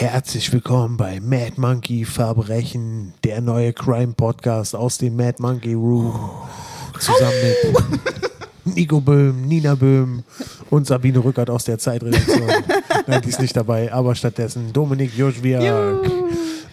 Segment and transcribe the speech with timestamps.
[0.00, 6.14] Herzlich willkommen bei Mad Monkey Verbrechen, der neue Crime Podcast aus dem Mad Monkey Room.
[7.00, 10.22] Zusammen mit Nico Böhm, Nina Böhm
[10.70, 12.48] und Sabine Rückert aus der Zeitredaktion.
[13.08, 15.62] Nein, die ist nicht dabei, aber stattdessen Dominik Joschwiak,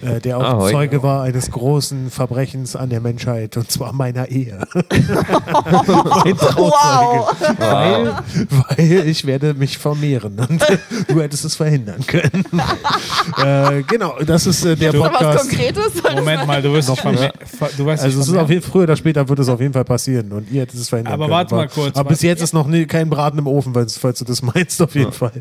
[0.06, 0.72] äh, der auch Ahoi.
[0.72, 4.60] Zeuge war eines großen Verbrechens an der Menschheit und zwar meiner Ehe.
[4.74, 7.36] mein Trauzeuge.
[7.60, 8.14] Weil,
[8.50, 10.62] weil ich werde mich vermehren und
[11.08, 12.46] du hättest es verhindern können.
[13.44, 15.50] äh, genau, das ist äh, der Ist was Podcast.
[15.50, 15.92] Konkretes?
[16.16, 18.44] Moment mal, du wirst Noch dich verme- ver- du wirst Also es ist vermehren.
[18.46, 20.90] auf jeden, früher oder später wird es auf jeden Fall passieren und ihr hättet es
[20.90, 21.34] verhindern Aber können.
[21.36, 24.20] warte mal kurz, Aber bis jetzt ist noch nie, kein Braten im Ofen, falls, falls
[24.20, 25.32] du das meinst, auf jeden Fall.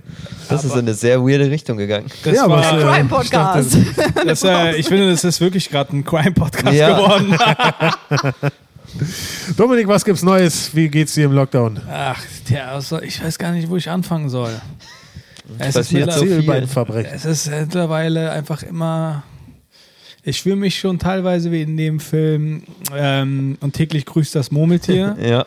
[0.48, 2.06] Das ist in eine sehr weirde Richtung gegangen.
[2.24, 3.76] Das Ja, aber war, äh, Crime Podcast.
[4.26, 6.96] das, äh, ich finde, das ist wirklich gerade ein Crime-Podcast Ja.
[6.96, 7.36] geworden.
[9.56, 10.74] Dominik, was gibt's Neues?
[10.74, 11.80] Wie geht's dir im Lockdown?
[11.90, 14.52] Ach, der, also, ich weiß gar nicht, wo ich anfangen soll.
[15.58, 19.24] Es ist, so es ist mittlerweile einfach immer.
[20.22, 22.62] Ich fühle mich schon teilweise wie in dem Film
[22.96, 25.44] ähm, und täglich grüßt das Murmeltier Ja.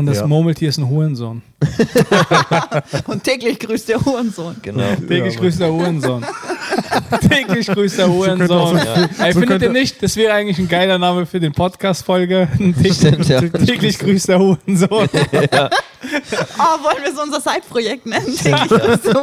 [0.00, 0.26] Und das Ja.
[0.26, 1.42] Murmeltier ist ein Hurensohn.
[3.06, 4.56] Und täglich grüßt der Hurensohn.
[4.62, 4.82] Genau.
[5.08, 6.24] Täglich Ja, grüßt der Hurensohn.
[7.28, 8.50] täglich grüßt der Hurensohn.
[8.50, 9.08] auch ja.
[9.18, 10.02] Ey, so findet ihr nicht?
[10.02, 12.48] Das wäre eigentlich ein geiler Name für den Podcast-Folge.
[12.56, 13.40] Täglich, ja.
[13.42, 15.08] täglich grüßt der Hurensohn.
[16.02, 16.06] Oh,
[16.84, 18.24] wollen wir so unser Side-Projekt nennen?
[18.26, 18.60] Grüßt der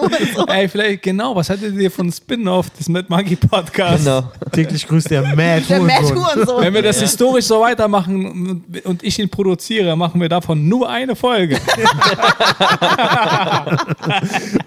[0.02, 0.48] Hurensohn.
[0.48, 4.04] Ey, vielleicht, genau, was hattet ihr von Spin-Off des Mad Monkey Podcasts?
[4.06, 4.32] Genau.
[4.52, 6.26] Täglich grüßt der Mad Der Mad Hurensohn.
[6.26, 6.62] Hurensohn.
[6.64, 10.88] Wenn wir das historisch so weitermachen und- und ich ihn produziere, machen wir davon nur
[10.90, 11.60] eine Folge.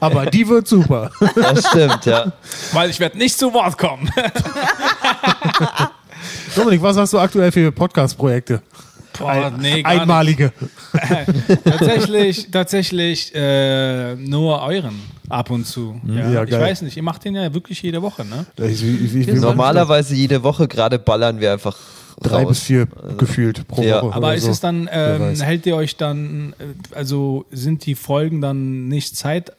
[0.00, 1.11] Aber die wird super.
[1.34, 2.33] Das stimmt, ja.
[2.72, 4.11] Weil ich werde nicht zu Wort kommen.
[6.56, 8.62] Dominik, was hast du aktuell für Podcast-Projekte?
[9.20, 10.00] Boah, nee, gar nicht.
[10.02, 10.52] Einmalige.
[11.64, 16.00] Tatsächlich, tatsächlich äh, nur euren ab und zu.
[16.06, 16.60] Ja, Ja, ich geil.
[16.60, 18.46] weiß nicht, ihr macht den ja wirklich jede Woche, ne?
[18.56, 21.76] Ich, ich, ich, ich, Normalerweise jede Woche gerade ballern wir einfach
[22.20, 22.60] drei bis raus.
[22.60, 24.02] vier gefühlt pro Ja.
[24.02, 24.14] Woche.
[24.14, 24.50] Aber ist so.
[24.50, 29.53] es dann, ähm, hält ihr euch dann, äh, also sind die Folgen dann nicht Zeit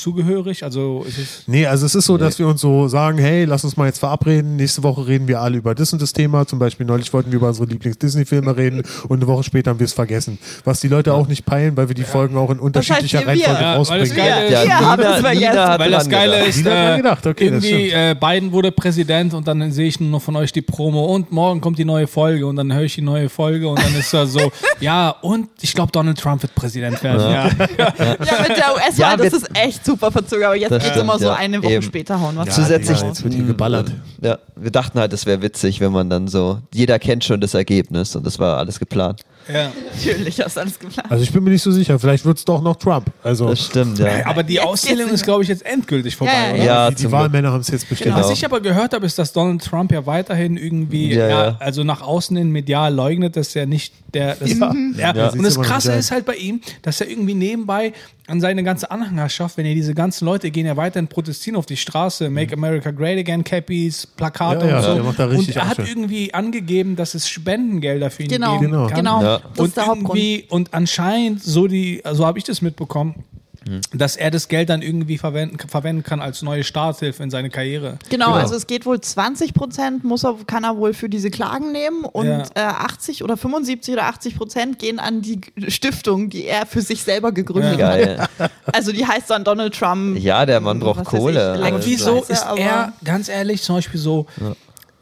[0.00, 0.64] zugehörig?
[0.64, 1.42] Also ist es.
[1.46, 3.98] Nee, also es ist so, dass wir uns so sagen, hey, lass uns mal jetzt
[3.98, 4.56] verabreden.
[4.56, 6.46] Nächste Woche reden wir alle über das und das Thema.
[6.46, 9.84] Zum Beispiel neulich wollten wir über unsere Lieblings-Disney-Filme reden und eine Woche später haben wir
[9.86, 10.38] es vergessen.
[10.64, 13.26] Was die Leute auch nicht peilen, weil wir die Folgen auch in unterschiedlicher?
[13.26, 14.16] Reihenfolge Ja, weil das rausbringen.
[14.16, 16.48] geil ist- Ja, Ja, Nina, aber das war Nina jetzt- hat Weil das Geile gedacht.
[16.48, 20.10] ist, äh, gedacht, okay, das irgendwie äh, Biden wurde Präsident und dann sehe ich nur
[20.10, 22.94] noch von euch die Promo und morgen kommt die neue Folge und dann höre ich
[22.94, 26.54] die neue Folge und dann ist da so, ja und ich glaube Donald Trump wird
[26.54, 27.20] Präsident werden.
[27.20, 27.48] Ja.
[27.48, 30.46] Ja, mit der US-Wahl, Ja, das ist echt super verzögert.
[30.46, 31.34] Aber jetzt Das geht's stimmt, immer so ja.
[31.34, 31.82] eine Woche Eben.
[31.82, 33.90] später hauen was Zusätzlich- Ja, jetzt wird hier geballert.
[34.22, 37.54] Ja, wir dachten halt, es wäre witzig, wenn man dann so, jeder kennt schon das
[37.54, 39.22] Ergebnis und das war alles geplant.
[39.52, 39.70] Ja.
[39.94, 41.10] Natürlich, hast du alles geplant.
[41.10, 41.98] Also ich bin mir nicht so sicher.
[41.98, 43.06] Vielleicht wird es doch noch Trump.
[43.22, 44.26] Also Das stimmt, ja.
[44.26, 46.32] Aber die Auszählung geht's- ist, glaube ich, jetzt endgültig vorbei.
[46.34, 46.64] Ja, ja, oder?
[46.64, 48.14] Ja, die, die Wahlmänner haben es jetzt bestimmt.
[48.14, 48.26] Genau.
[48.28, 51.56] Was ich aber gehört habe, ist, dass Donald Trump ja weiterhin irgendwie, Ja, ja, ja.
[51.60, 54.34] also nach außen hin medial leugnet, dass er nicht der.
[54.34, 54.72] Das, ja.
[55.14, 57.94] Ja, Und das Krasse ist halt bei ihm, dass er irgendwie nebenbei
[58.26, 61.76] an seine ganze Anhängerschaft, wenn er diese ganzen Leute gehen ja weiterhin protestieren auf die
[61.76, 64.94] Straße, Make America Great Again, Cappies, Plakate Ja, ja, und so.
[64.94, 68.58] der macht da richtig und er hat irgendwie angegeben, dass es Spendengelder für ihn Genau,
[68.58, 68.86] geben Genau.
[68.88, 68.96] kann.
[68.96, 69.22] genau.
[69.22, 69.38] Ja.
[69.38, 70.18] Das Und ist der Hauptgrund.
[70.18, 73.24] irgendwie, und anscheinend, so die, so habe ich das mitbekommen,
[73.68, 73.80] Hm.
[73.92, 77.98] dass er das Geld dann irgendwie verwenden, verwenden kann als neue Starthilfe in seine Karriere.
[78.08, 81.70] Genau, also es geht wohl 20 Prozent muss er, kann er wohl für diese Klagen
[81.72, 82.44] nehmen und Ja.
[82.54, 87.02] äh, 80 oder 75 oder 80 Prozent gehen an die Stiftung, die er für sich
[87.02, 87.78] selber gegründet hat.
[87.78, 88.28] Geil.
[88.72, 90.18] Also die heißt dann Donald Trump.
[90.18, 91.56] Ja, der Mann braucht ich, Kohle.
[91.56, 94.26] lange Aber wieso ist er, ganz ehrlich, zum Beispiel so,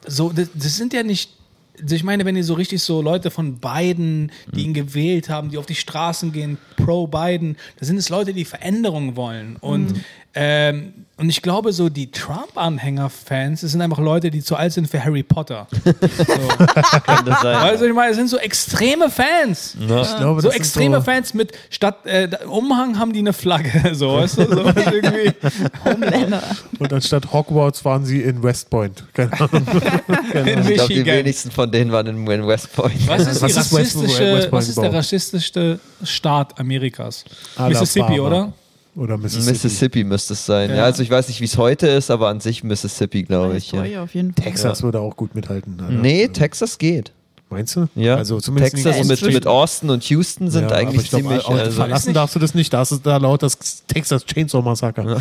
[0.07, 1.31] so das, das sind ja nicht,
[1.81, 5.51] also ich meine, wenn ihr so richtig so Leute von Biden, die ihn gewählt haben,
[5.51, 9.57] die auf die Straßen gehen, pro Biden, das sind es Leute, die Veränderungen wollen.
[9.57, 9.95] Und,
[10.39, 14.87] ähm, und ich glaube, so die Trump-Anhänger-Fans, das sind einfach Leute, die zu alt sind
[14.87, 15.67] für Harry Potter.
[15.87, 16.25] So.
[17.05, 17.57] kann das sein.
[17.57, 19.77] Also ich meine, es sind so extreme Fans.
[19.81, 24.15] Ich glaube, So das extreme Fans mit statt äh, Umhang haben die eine Flagge, so
[24.19, 24.61] weißt du, so
[24.91, 25.33] irgendwie.
[26.79, 29.03] Und anstatt Hogwarts waren sie in West Point.
[29.15, 29.67] Keine Ahnung.
[30.33, 30.69] Keine Ahnung.
[30.69, 33.09] Ich glaube, die wenigsten von denen waren in, West Point.
[33.09, 37.25] Was ist, Was die ist West- rassistische, West Point was ist der rassistischste Staat Amerikas?
[37.57, 37.69] Alabama.
[37.81, 38.53] Mississippi, oder?
[38.97, 39.51] Oder Mississippi.
[39.53, 40.71] Mississippi müsste es sein.
[40.71, 40.77] Ja.
[40.77, 40.85] Ja.
[40.85, 43.71] also ich weiß nicht, wie es heute ist, aber an sich Mississippi, glaube ich.
[43.73, 44.03] Ja.
[44.03, 44.45] Auf jeden Fall.
[44.45, 45.79] Texas würde auch gut mithalten.
[45.81, 45.93] Alter.
[45.93, 47.13] Nee, Texas geht.
[47.49, 47.87] Meinst du?
[47.95, 48.17] Ja.
[48.17, 51.45] Also zumindest Texas mit, mit Austin und Houston sind Ja, aber eigentlich ich glaub, ziemlich.
[51.47, 52.73] au- Also, verlassen darfst du das nicht.
[52.73, 53.57] Da ist da laut das
[53.87, 55.05] Texas Chainsaw Massaker.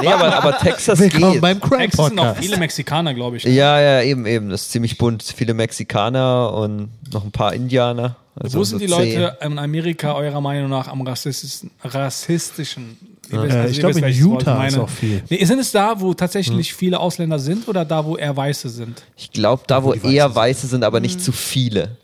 [0.00, 1.40] nee, aber, aber Texas Willkommen geht.
[1.42, 3.44] beim Crime Texas sind auch viele Mexikaner, glaube ich.
[3.44, 4.48] Ja, ja, eben, eben.
[4.48, 5.22] Das ist ziemlich bunt.
[5.22, 8.16] Viele Mexikaner und noch ein paar Indianer.
[8.40, 9.20] Also Wo so sind die zehn.
[9.20, 12.96] Leute in Amerika eurer Meinung nach am rassistischsten, rassistischen?
[13.30, 15.22] Wisst- Äh, also ich glaube, in Utah ist auch viel.
[15.28, 19.02] Nee, sind es da, wo tatsächlich viele Ausländer sind oder da, wo eher Weiße sind?
[19.16, 20.36] Ich glaube, da wo die Weiße eher sind.
[20.36, 21.96] Weiße sind, aber nicht zu viele.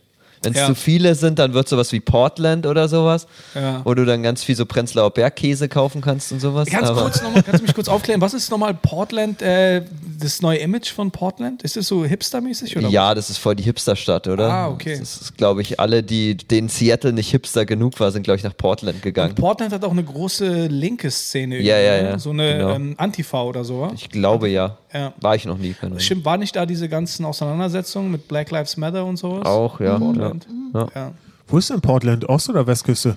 [0.45, 0.67] Wenn es Ja.
[0.67, 3.81] zu viele sind, dann wird sowas wie Portland oder sowas, Ja.
[3.85, 6.69] wo du dann ganz viel so Prenzlauer Bergkäse kaufen kannst und sowas.
[6.69, 8.21] Ganz aber kurz nochmal, kannst du mich kurz aufklären?
[8.21, 9.83] Was ist nochmal Portland, äh,
[10.21, 11.63] das neue Image von Portland?
[11.63, 12.89] Ist das so hipstermäßig oder?
[12.89, 14.51] ja, das ist voll die Hipsterstadt, oder?
[14.51, 14.97] Ah, okay.
[14.99, 18.45] Das ist, glaube ich, alle, die denen Seattle nicht hipster genug war, sind, glaube ich,
[18.45, 19.31] nach Portland gegangen.
[19.31, 21.61] Und Portland hat auch eine große linke Szene.
[21.61, 22.09] Ja, ja, ne?
[22.11, 22.71] ja, So eine genau.
[22.75, 23.81] ähm, Antifa oder so.
[23.81, 23.93] wa?
[23.95, 24.79] Ich glaube ja.
[24.93, 25.13] Ja.
[25.21, 25.75] War ich noch nie.
[25.99, 29.45] Stimmt, war nicht da diese ganzen Auseinandersetzungen mit Black Lives Matter und sowas?
[29.45, 29.99] Auch, ja.
[30.41, 30.91] Portland.
[30.95, 31.01] Ja.
[31.01, 31.13] Ja.
[31.49, 32.29] Wo ist denn Portland?
[32.29, 33.17] Ost- oder Westküste?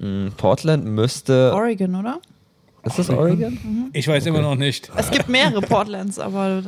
[0.00, 1.52] Mm, Portland müsste.
[1.54, 2.20] Oregon, oder?
[2.86, 3.58] Ist das Oregon?
[3.92, 4.90] Ich weiß immer noch nicht.
[4.96, 6.62] Es gibt mehrere Portlands, aber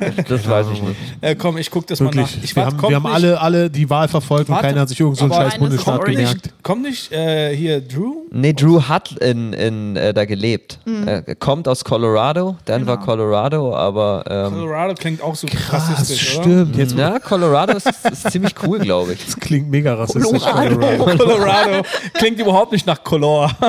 [0.00, 0.96] ähm, Das weiß ich nicht.
[1.20, 2.36] Äh, komm, ich guck das mal Wirklich.
[2.36, 2.44] nach.
[2.44, 4.88] Ich wir warte, haben, wir haben alle, alle die Wahl verfolgt und Warte, keiner hat
[4.88, 6.44] sich irgend so scheiß Bundesstaat gemerkt.
[6.46, 8.14] nicht, kommt nicht äh, hier Drew?
[8.32, 10.78] Nee, Drew hat in, in, äh, da gelebt.
[11.06, 13.04] Er kommt aus Colorado, Denver, Genau.
[13.06, 14.24] Colorado, aber.
[14.28, 16.42] Ähm, Colorado klingt auch so Krass, rassistisch, oder?
[16.44, 16.76] stimmt.
[16.76, 19.24] Jetzt ja, Colorado ist, ist ziemlich cool, glaube ich.
[19.24, 20.40] das klingt mega rassistisch.
[20.42, 20.76] Colorado.
[20.76, 21.16] Colorado.
[21.18, 21.82] Colorado
[22.14, 23.50] klingt überhaupt nicht nach Color.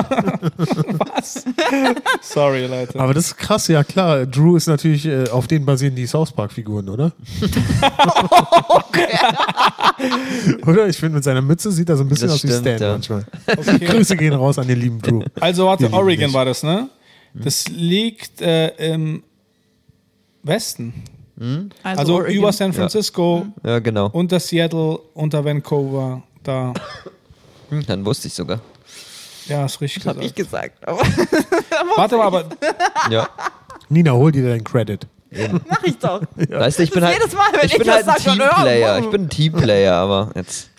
[1.14, 1.44] Was?
[2.22, 2.98] Sorry, Leute.
[2.98, 4.26] Aber das ist krass, ja klar.
[4.26, 7.12] Drew ist natürlich, äh, auf denen basieren die South Park-Figuren, oder?
[10.66, 10.86] oder?
[10.88, 12.78] Ich finde, mit seiner Mütze sieht er so ein bisschen Das aus wie stimmt, Stan
[12.80, 12.92] ja.
[12.92, 13.24] manchmal.
[13.46, 13.84] Okay.
[13.84, 15.22] Grüße gehen raus an den lieben Drew.
[15.40, 16.34] Also warte, lieben Oregon dich.
[16.34, 16.88] war das, ne?
[17.34, 19.22] Das liegt äh, im
[20.42, 20.94] Westen.
[21.82, 22.34] also, Also Oregon.
[22.34, 24.08] über San Francisco, Ja, genau.
[24.12, 26.72] unter Seattle, unter Vancouver, da.
[27.70, 28.60] Hm, Dann wusste ich sogar.
[29.46, 30.86] Ja, ist richtig Hab ich gesagt.
[30.86, 30.98] Aber
[31.96, 32.44] Warte mal, aber
[33.10, 33.28] Ja.
[33.88, 35.06] Nina, hol dir deinen Credit.
[35.68, 36.22] mach ich doch.
[36.36, 38.24] Weißt du, ich bin Das halt, jedes Mal, wenn ich ich bin halt ein sag,
[38.24, 38.98] dann, ja, Teamplayer.
[39.00, 40.70] Ich bin ein Teamplayer, aber jetzt.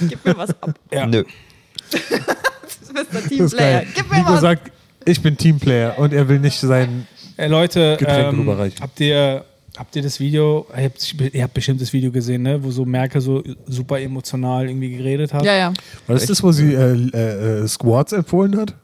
[0.00, 0.74] Gib mir was ab.
[0.90, 1.06] ja.
[1.06, 1.24] Nö.
[1.90, 1.98] Du
[3.02, 3.84] bist Das ist Teamplayer.
[3.94, 4.40] Gib mir Nico was.
[4.40, 4.72] sagt,
[5.04, 7.06] ich bin Teamplayer und er will nicht sein.
[7.36, 9.44] Äh, Leute, Getränke ähm, habt ihr
[9.76, 10.66] habt ihr das Video?
[10.76, 12.62] Ihr habt, ihr habt bestimmt das Video gesehen, ne?
[12.62, 15.44] Wo so Merkel so super emotional irgendwie geredet hat.
[15.44, 15.72] ja, ja.
[16.06, 18.74] Was ist das, wo sie äh, äh, Squats empfohlen hat?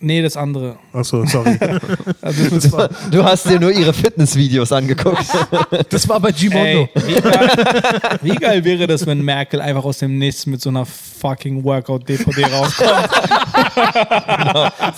[0.00, 0.76] Nee, das andere.
[0.92, 1.58] Achso, sorry.
[2.22, 5.24] Also das zwei- Du hast dir nur ihre Fitnessvideos angeguckt.
[5.90, 6.88] das war bei Gimondo.
[6.94, 7.50] Ey, wie, geil,
[8.22, 12.44] wie geil wäre das, wenn Merkel einfach aus dem Nichts mit so einer fucking Workout-DVD
[12.44, 13.08] rauskommt?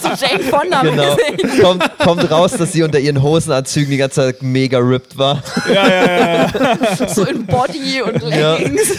[0.01, 1.17] Zu Jane Fonda genau.
[1.63, 5.43] Kommt, kommt raus, dass sie unter ihren Hosenanzügen die ganze Zeit mega ripped war.
[5.73, 7.09] ja, ja, ja.
[7.09, 8.57] So in Body und Ja.
[8.57, 8.93] Leggings.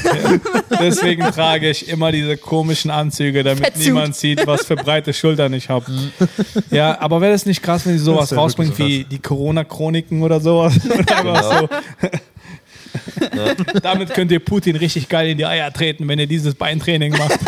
[0.80, 3.86] Deswegen trage ich immer diese komischen Anzüge, damit Fettsuit.
[3.86, 5.91] niemand sieht, was für breite Schultern ich habe.
[6.72, 10.22] Ja, aber wäre das nicht krass, wenn sie sowas wär rausbringt wirklich wie die Corona-Chroniken
[10.24, 10.74] oder sowas?
[10.86, 11.70] Und einfach so.
[13.82, 17.40] Damit könnt ihr Putin richtig geil in die Eier treten, wenn ihr dieses Beintraining macht.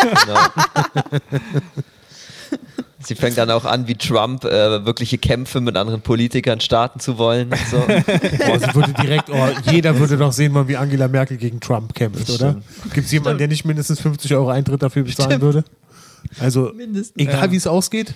[2.99, 7.17] Sie fängt dann auch an, wie Trump äh, wirkliche Kämpfe mit anderen Politikern starten zu
[7.17, 7.49] wollen.
[7.51, 7.77] Und so.
[7.77, 11.93] Boah, sie würde direkt, oh, jeder würde doch sehen wollen, wie Angela Merkel gegen Trump
[11.93, 12.61] kämpft, oder?
[12.93, 15.65] Gibt es jemanden, der nicht mindestens 50 Euro Eintritt dafür bezahlen würde?
[16.39, 17.17] Also, Mindestens.
[17.17, 17.51] egal Ja.
[17.51, 18.13] wie es ausgeht,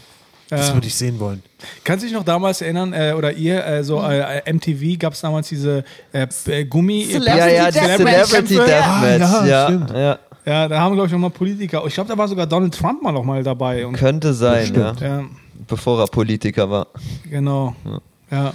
[0.49, 0.73] das Ja.
[0.73, 1.43] würde ich sehen wollen.
[1.83, 5.21] Kannst du dich noch damals erinnern, äh, oder ihr, äh, so äh, MTV gab es
[5.21, 5.83] damals diese
[6.13, 7.05] äh, äh, Gummi...
[7.05, 8.25] Celebrity ja, ja, die Deathmatch.
[8.29, 8.55] Celebrity.
[8.55, 9.21] Deathmatch.
[9.23, 9.89] Ah, ja, ja, stimmt.
[9.91, 10.19] ja.
[10.45, 11.83] Ja, da haben, glaube ich, noch mal Politiker.
[11.87, 13.85] Ich glaube, da war sogar Donald Trump mal noch mal dabei.
[13.85, 14.93] Und, Könnte sein, ja.
[15.01, 15.23] ja,
[15.67, 16.87] Bevor er Politiker war.
[17.29, 17.75] genau.
[17.83, 17.99] Ja.
[18.29, 18.53] Ja,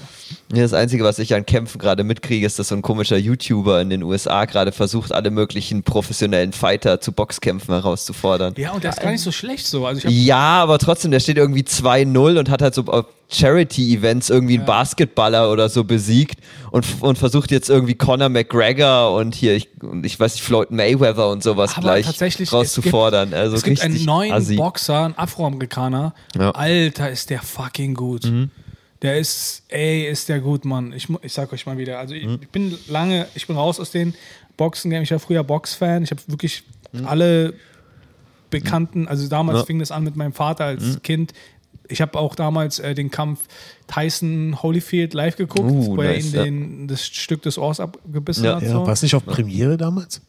[0.51, 3.89] das Einzige, was ich an Kämpfen gerade mitkriege, ist, dass so ein komischer YouTuber in
[3.89, 8.55] den USA gerade versucht, alle möglichen professionellen Fighter zu Boxkämpfen herauszufordern.
[8.59, 9.87] ja, und der ist gar nicht so schlecht so.
[9.87, 14.59] Also Ja, aber trotzdem, der steht irgendwie 2-0 und hat halt so auf Charity-Events irgendwie
[14.59, 16.39] einen Basketballer oder so besiegt
[16.71, 20.71] und, und versucht jetzt irgendwie Conor McGregor und hier, ich, und ich weiß nicht, Floyd
[20.71, 23.33] Mayweather und sowas Aber gleich tatsächlich, es rauszufordern.
[23.33, 24.57] also es gibt einen neuen assi.
[24.57, 26.13] Boxer, einen Afroamerikaner.
[26.37, 26.51] Ja.
[26.51, 28.31] Alter, ist der fucking gut.
[29.03, 30.93] Der ist, ey, ist der gut, Mann.
[30.93, 31.99] Ich, ich sag euch mal wieder.
[31.99, 34.15] Also ich, ich bin lange, ich bin raus aus den
[34.57, 35.03] Boxen-Game.
[35.03, 36.05] Ich war früher Box-Fan.
[36.05, 36.63] Ich habe wirklich
[37.05, 37.55] alle
[38.51, 39.65] Bekannten, also damals Ja.
[39.65, 41.33] fing das an mit meinem Vater als Kind.
[41.89, 43.41] Ich habe auch damals äh, den Kampf
[43.87, 46.87] Tyson Holyfield live geguckt, Uh, wo er nice, ihn ja.
[46.89, 48.57] das Stück des Ohrs abgebissen Ja.
[48.57, 48.65] hat.
[48.67, 48.87] So.
[48.87, 50.21] war es nicht auf Premiere damals?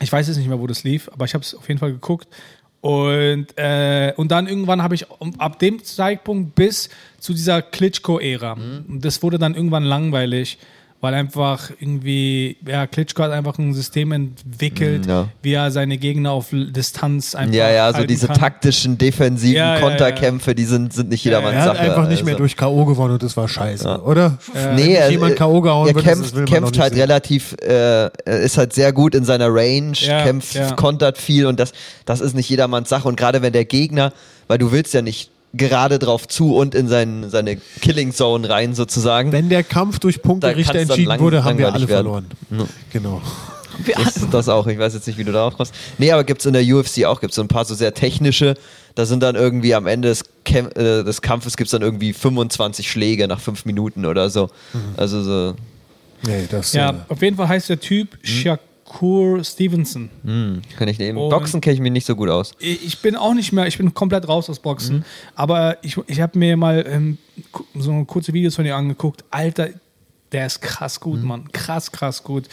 [0.00, 1.92] Ich weiß jetzt nicht mehr, wo das lief, aber ich habe es auf jeden Fall
[1.92, 2.28] geguckt.
[2.80, 5.06] Und, äh, und dann irgendwann habe ich
[5.38, 8.52] ab dem Zeitpunkt bis zu dieser Klitschko-Ära.
[8.52, 10.58] Und das wurde dann irgendwann langweilig,
[11.00, 15.28] weil einfach irgendwie, ja, Klitschko hat einfach ein System entwickelt, Mm, ja.
[15.42, 17.54] wie er seine Gegner auf Distanz einfach.
[17.54, 18.36] Ja, ja, so diese kann.
[18.38, 21.80] taktischen, defensiven Ja, ja, Konterkämpfe, die sind, sind nicht jedermanns Er hat Sache.
[21.80, 22.42] einfach nicht mehr also.
[22.42, 22.84] durch K.O.
[22.84, 24.38] gewonnen und das war scheiße, oder?
[24.74, 25.60] Nee, Wenn er, jemand K.O.
[25.60, 27.00] gehauen er wird, das kämpft, will man kämpft halt sehen.
[27.02, 28.10] relativ, äh,
[28.44, 30.72] ist halt sehr gut in seiner Range, Ja, kämpft, ja.
[30.72, 31.72] kontert viel und das,
[32.06, 33.06] das ist nicht jedermanns Sache.
[33.06, 34.12] Und gerade wenn der Gegner,
[34.48, 38.74] weil du willst ja nicht gerade drauf zu und in sein, seine Killing Zone rein
[38.74, 39.32] sozusagen.
[39.32, 42.26] Wenn der Kampf durch Da Punkterichter dann entschieden lang- wurde, haben wir alle verloren.
[42.92, 43.22] Genau.
[43.84, 44.66] Wir Das, das auch.
[44.66, 45.72] Ich weiß jetzt nicht, wie du darauf kommst.
[45.98, 47.20] Nee, aber gibt's in der UFC auch.
[47.20, 48.54] Gibt's so ein paar so sehr technische.
[48.96, 52.90] Da sind dann irgendwie am Ende des, Kämp äh, des Kampfes gibt's dann irgendwie 25
[52.90, 54.50] Schläge nach fünf Minuten oder so.
[54.96, 55.54] Also so.
[56.26, 58.18] Nee, das Ja, äh, auf jeden Fall heißt der Typ
[58.88, 60.08] Shakur Stevenson.
[60.24, 61.18] Hm, kann ich nehmen.
[61.18, 62.52] Und- Boxen kenne ich mich nicht so gut aus.
[62.58, 65.04] Ich bin auch nicht mehr, ich bin komplett raus aus Boxen.
[65.34, 67.18] Aber ich, ich habe mir mal ähm,
[67.74, 69.24] so kurze Videos von dir angeguckt.
[69.30, 69.68] Alter,
[70.32, 71.50] der ist krass gut, Mann.
[71.52, 72.44] Krass, krass gut.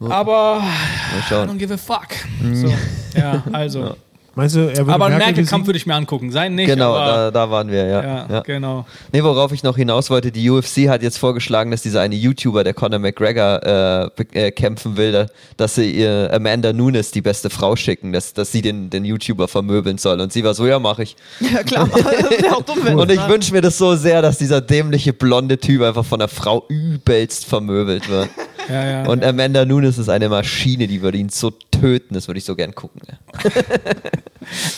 [0.00, 2.08] Aber Mal I don't give a fuck.
[2.52, 2.72] So,
[3.16, 3.96] ja, also.
[4.38, 6.30] Meinst du, er würde Aber einen Merkel Merkel-Kampf würde ich mir angucken.
[6.30, 7.32] Sein nicht, Genau, da, aber.
[7.32, 8.02] da waren wir, ja.
[8.02, 8.40] ja, ja.
[8.40, 8.86] genau.
[9.12, 12.64] Nee, worauf ich noch hinaus wollte, die UFC hat jetzt vorgeschlagen, dass dieser eine YouTuber,
[12.64, 15.26] der Conor McGregor äh, äh, kämpfen will, da,
[15.56, 19.48] dass sie ihr Amanda Nunes, die beste Frau, schicken, dass, dass sie den, den YouTuber
[19.48, 20.20] vermöbeln soll.
[20.20, 21.16] Und sie war so, ja, mache ich.
[21.52, 21.88] Ja, klar.
[22.66, 26.18] Dumm, Und ich wünsche mir das so sehr, dass dieser dämliche blonde Typ einfach von
[26.18, 28.28] der Frau übelst vermöbelt wird.
[28.68, 29.30] Ja, ja, Und ja.
[29.30, 32.74] Amanda Nunes ist eine Maschine, die würde ihn so töten, das würde ich so gern
[32.74, 33.00] gucken.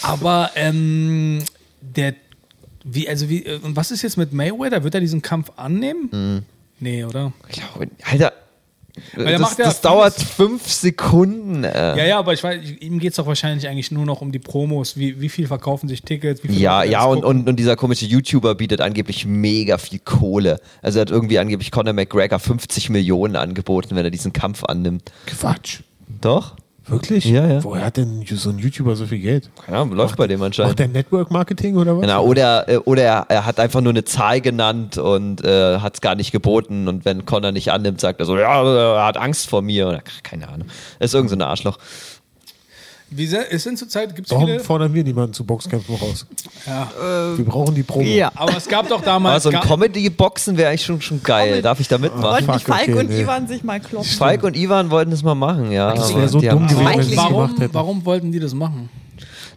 [0.02, 1.42] Aber ähm,
[1.80, 2.14] der,
[2.84, 4.82] wie, also wie, äh, und was ist jetzt mit Mayweather?
[4.84, 6.08] Wird er diesen Kampf annehmen?
[6.12, 6.42] Mhm.
[6.80, 7.32] Nee, oder?
[7.48, 8.32] Ich glaube, Alter,
[9.16, 11.64] er das, das vieles- dauert fünf Sekunden.
[11.64, 11.96] Äh.
[11.98, 14.38] Ja, ja, aber ich weiß, ihm geht es doch wahrscheinlich eigentlich nur noch um die
[14.38, 14.96] Promos.
[14.96, 16.40] Wie, wie viel verkaufen sich Tickets?
[16.48, 20.60] Ja, ja, das und, und, und dieser komische YouTuber bietet angeblich mega viel Kohle.
[20.82, 25.12] Also er hat irgendwie angeblich Conor McGregor 50 Millionen angeboten, wenn er diesen Kampf annimmt.
[25.26, 25.80] Quatsch.
[26.20, 26.56] Doch?
[26.86, 27.24] Wirklich?
[27.26, 27.62] Ja, ja.
[27.62, 29.50] Woher hat denn so ein YouTuber so viel Geld?
[29.66, 30.78] Ahnung, läuft bei dem Macht anscheinend.
[30.78, 32.02] der Network Marketing oder was?
[32.02, 35.94] Genau, oder äh, oder er, er hat einfach nur eine Zahl genannt und äh, hat
[35.94, 36.88] es gar nicht geboten.
[36.88, 39.88] Und wenn Conor nicht annimmt, sagt er so, ja, er hat Angst vor mir.
[39.88, 40.68] Oder keine Ahnung.
[40.98, 41.78] Das ist irgend so ein Arschloch.
[43.12, 44.60] Wie sehr, es sind zurzeit, gibt es Warum viele.
[44.60, 46.26] fordern wir niemanden zu Boxkämpfen raus?
[46.66, 46.88] Ja.
[47.36, 48.04] Wir brauchen die Promo.
[48.04, 48.30] Ja.
[48.36, 49.42] Aber es gab doch damals.
[49.42, 51.48] so ein Comedy-Boxen wäre eigentlich schon, schon geil.
[51.48, 52.22] Comedy- Darf ich da mitmachen?
[52.46, 53.20] Wollten die Falk okay, und nee.
[53.22, 54.08] Ivan sich mal kloppen?
[54.08, 55.92] Falk und Ivan wollten das mal machen, ja.
[55.92, 57.74] Das wäre so dumm gewesen, wenn sie es gemacht warum, hätten.
[57.74, 58.88] warum wollten die das machen?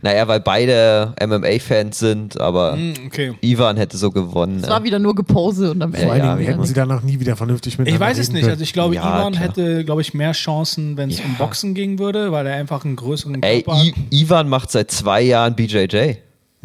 [0.04, 3.34] Naja, weil beide MMA-Fans sind, aber Hm, okay.
[3.42, 4.60] Ivan hätte so gewonnen.
[4.62, 6.12] Es war wieder nur Gepose und am Vor Ende.
[6.12, 8.46] allen Dingen ja, hätten sie danach nie wieder vernünftig Ich miteinander weiß es nicht.
[8.48, 9.44] Also ich glaube, Ja, Ivan klar.
[9.48, 11.26] hätte, glaube ich, mehr Chancen, wenn es Ja.
[11.26, 13.86] um Boxen gehen würde, weil er einfach einen größeren Ey, Körper hat.
[13.88, 16.16] I Ivan macht seit zwei Jahren BJJ.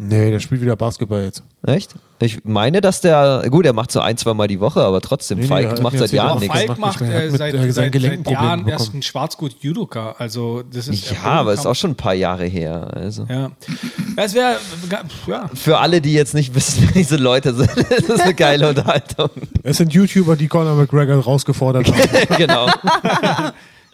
[0.01, 1.43] Nee, der spielt wieder Basketball jetzt.
[1.67, 1.93] Echt?
[2.21, 5.39] Ich meine, dass der, gut, er macht so ein, zwei Mal die Woche, aber trotzdem,
[5.39, 6.55] Nee, nee, Falk er hat macht seit Jahren nichts.
[6.55, 7.19] Falk- Falk macht macht nicht mehr.
[7.21, 8.99] Er äh, seit, äh, seinen seit, seit Gelenkenproblemen Jahren erst bekommen.
[8.99, 10.15] ein Schwarzgut-Judoka.
[10.17, 12.89] Also das ist Ja, aber ist auch schon ein paar Jahre her.
[12.93, 13.25] Also.
[13.29, 13.51] Ja.
[14.15, 14.55] Das wäre,
[15.27, 15.49] ja.
[15.53, 19.29] Für alle, die jetzt nicht wissen, wer diese Leute sind, das ist eine geile Unterhaltung.
[19.63, 22.37] Es sind YouTuber, die Conor McGregor rausgefordert haben.
[22.37, 22.67] genau.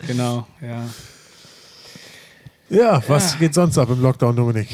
[0.07, 0.83] Genau, ja.
[2.69, 4.67] Ja, was geht sonst ab im Lockdown, Dominik?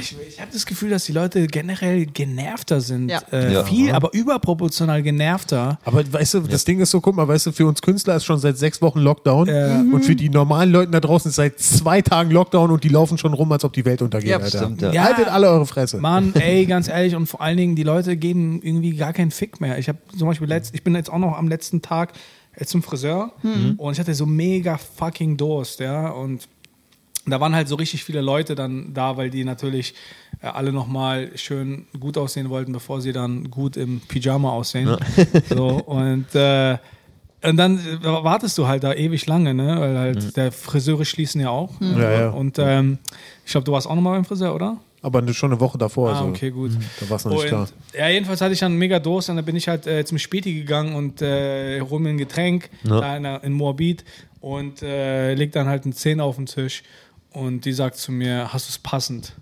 [0.00, 3.08] Ich, ich habe das Gefühl, dass die Leute generell genervter sind.
[3.08, 3.20] Ja.
[3.32, 3.64] Äh, Ja.
[3.64, 5.78] Viel, aber überproportional genervter.
[5.84, 8.24] Aber weißt du, das Ding ist so, guck mal, weißt du, für uns Künstler ist
[8.24, 9.80] schon seit sechs Wochen Lockdown Ja.
[9.80, 13.16] und für die normalen Leute da draußen ist seit zwei Tagen Lockdown und die laufen
[13.18, 14.58] schon rum, als ob die Welt untergeht, Ja, Alter.
[14.58, 14.92] stimmt, ja.
[14.92, 15.04] Ja.
[15.04, 15.98] Haltet alle eure Fresse.
[15.98, 19.60] Mann, ey, ganz ehrlich, und vor allen Dingen, die Leute geben irgendwie gar keinen Fick
[19.60, 19.78] mehr.
[19.78, 22.12] Ich habe zum Beispiel letzt, ich bin jetzt auch noch am letzten Tag
[22.56, 23.32] äh, zum Friseur
[23.78, 26.46] und ich hatte so mega fucking Durst, ja, und
[27.26, 29.94] da waren halt so richtig viele Leute dann da, weil die natürlich
[30.42, 34.96] äh, alle nochmal schön gut aussehen wollten, bevor sie dann gut im Pyjama aussehen.
[35.48, 36.78] So, und, äh,
[37.42, 39.76] und dann äh, wartest du halt da ewig lange, ne?
[39.78, 41.70] Weil halt der Friseure schließen ja auch.
[41.80, 42.28] Ja, ja.
[42.30, 42.98] Und ähm,
[43.44, 44.78] ich glaube, du warst auch nochmal beim Friseur, oder?
[45.02, 46.10] Aber schon eine Woche davor.
[46.10, 46.70] Ah, also, okay, gut.
[47.00, 47.68] Da war es noch nicht klar.
[47.92, 50.54] Ja, jedenfalls hatte ich dann mega Durst und dann bin ich halt äh, zum Späti
[50.54, 54.04] gegangen und äh, hol mir ein Getränk da in, in Moabit
[54.40, 56.84] und äh, leg dann halt einen Zehner auf den Tisch
[57.32, 59.34] und die sagt zu mir, hast du es passend?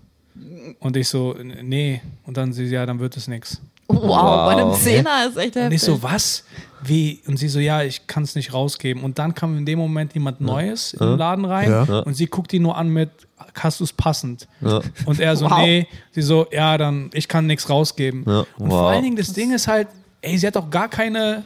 [0.79, 2.01] Und ich so, nee.
[2.25, 3.61] Und dann sie, ja, dann wird es nichts.
[3.87, 4.45] Wow, Wow.
[4.53, 5.75] bei einem Zehner ist echt Und heftig.
[5.75, 6.45] ich so, was?
[6.83, 7.19] Wie?
[7.27, 9.03] Und sie so, ja, ich kann es nicht rausgeben.
[9.03, 11.99] Und dann kam in dem Moment jemand Neues in den Laden rein Ja.
[11.99, 13.09] und sie guckt ihn nur an mit,
[13.59, 14.47] hast du es passend?
[15.05, 15.59] Und er so, Wow.
[15.59, 15.87] nee.
[16.11, 18.23] Sie so, ja, dann, ich kann nichts rausgeben.
[18.25, 18.91] Ja, Und vor wow.
[18.91, 19.89] allen Dingen, das Ding ist halt,
[20.21, 21.43] ey, sie hat auch gar keine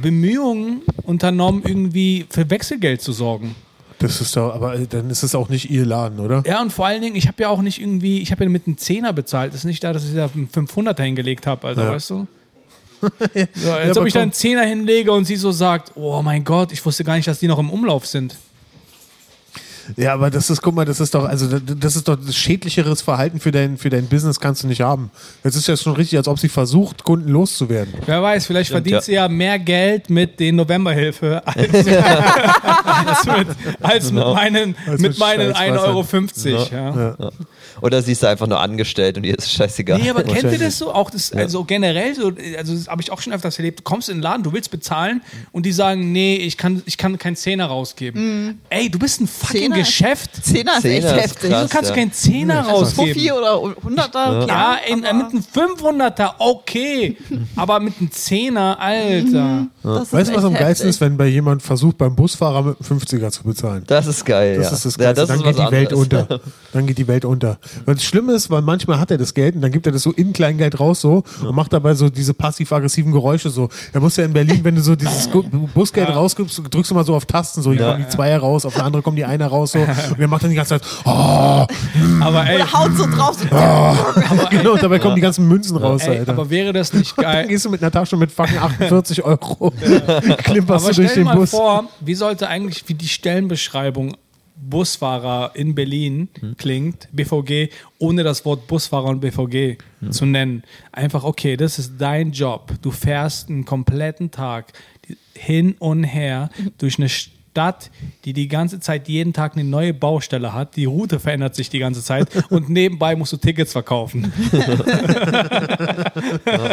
[0.00, 3.54] Bemühungen unternommen, irgendwie für Wechselgeld zu sorgen.
[4.02, 6.42] Das ist doch, aber äh, dann ist es auch nicht ihr Laden, oder?
[6.46, 8.66] Ja, und vor allen Dingen, ich habe ja auch nicht irgendwie, ich habe ja mit
[8.66, 9.52] einem Zehner bezahlt.
[9.52, 11.90] Das ist nicht da, dass ich da einen 500er hingelegt habe, also, Ja.
[11.92, 12.26] weißt du?
[13.54, 16.44] So, als aber ob ich da einen Zehner hinlege und sie so sagt, oh mein
[16.44, 18.36] Gott, ich wusste gar nicht, dass die noch im Umlauf sind.
[19.96, 23.02] Ja, aber das ist, guck mal, das ist doch, also das ist doch das schädlicheres
[23.02, 25.10] Verhalten für dein, für dein Business kannst du nicht haben.
[25.42, 27.94] Das ist ja schon richtig, als ob sie versucht, Kunden loszuwerden.
[28.06, 29.00] Wer weiß, vielleicht Stimmt, verdient ja.
[29.02, 33.46] sie ja mehr Geld mit den Novemberhilfe als, als mit,
[33.80, 35.96] als mit meinen, Als mit meinen Scheißwassern.
[35.96, 36.68] 1,50 Euro.
[36.72, 37.16] Ja.
[37.18, 37.30] Ja.
[37.80, 39.98] Oder sie ist einfach nur angestellt und ihr ist scheißegal.
[39.98, 40.92] Nee, aber kennt ihr das so?
[40.92, 43.80] Auch das, also generell so, also das habe ich auch schon öfters erlebt.
[43.80, 46.96] Du kommst in den Laden, du willst bezahlen und die sagen, nee, ich kann, ich
[46.96, 48.60] kann keinen Zehner rausgeben.
[48.68, 50.30] Ey, du bist ein fucking Ist- Geschäft.
[50.44, 51.50] Zehner ist echt Zehner ist heftig.
[51.50, 51.62] krass.
[51.62, 51.96] Du kannst ja.
[51.96, 53.14] keinen Zehner rausgeben.
[53.14, 54.46] Fuffi oder Hunderter, klar.
[54.48, 57.16] Ja, in, aber mit einem 500er, okay.
[57.56, 59.66] Aber mit einem Zehner, Alter.
[59.82, 60.88] das ist Weißt du, was echt am geilsten heftig.
[60.88, 63.84] ist, wenn bei jemand versucht, beim Busfahrer mit einem 50er zu bezahlen?
[63.86, 64.72] Das ist geil, Das ja.
[64.76, 65.20] ist das ja, Geilste.
[65.20, 66.02] das dann ist geht was die Welt anderes.
[66.28, 66.40] unter.
[66.72, 67.58] Dann geht die Welt unter.
[67.84, 70.00] Und das Schlimme ist, weil manchmal hat er das Geld und dann gibt er das
[70.02, 73.68] so in Kleingeld raus so und macht dabei so diese passiv-aggressiven Geräusche so.
[73.92, 75.42] Er muss ja in Berlin, wenn du so dieses Gu-
[75.74, 77.92] Busgeld rausgibst, drückst du mal so auf Tasten, so hier Ja.
[77.92, 79.78] kommen die Zweier raus, auf der andere kommen die Einer raus so.
[80.10, 81.66] Und er macht dann die ganze Zeit, oh,
[82.20, 83.36] Aber ey, Oder haut so drauf.
[83.38, 83.46] So,
[84.50, 86.32] genau, und dabei kommen die ganzen Münzen raus, ey Alter.
[86.32, 87.46] aber wäre das nicht dann geil?
[87.48, 89.72] gehst du mit einer Tasche mit fucking 48 Euro,
[90.38, 91.50] klimperst Aber du durch stell dir den mal Bus.
[91.50, 94.16] vor, wie sollte eigentlich wie die Stellenbeschreibung
[94.64, 96.56] Busfahrer in Berlin Hm.
[96.56, 100.12] klingt, BVG, ohne das Wort Busfahrer und BVG Hm.
[100.12, 100.62] zu nennen.
[100.92, 102.72] Einfach, okay, das ist dein Job.
[102.80, 104.72] Du fährst einen kompletten Tag
[105.34, 107.08] hin und her durch eine
[107.52, 107.90] Stadt,
[108.24, 110.74] die die ganze Zeit jeden Tag eine neue Baustelle hat.
[110.76, 114.32] Die Route verändert sich die ganze Zeit und nebenbei musst du Tickets verkaufen.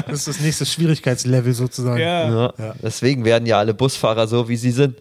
[0.07, 1.99] Das ist das nächste Schwierigkeitslevel sozusagen.
[2.01, 2.53] Ja.
[2.81, 4.95] Deswegen werden ja alle Busfahrer so, wie sie sind.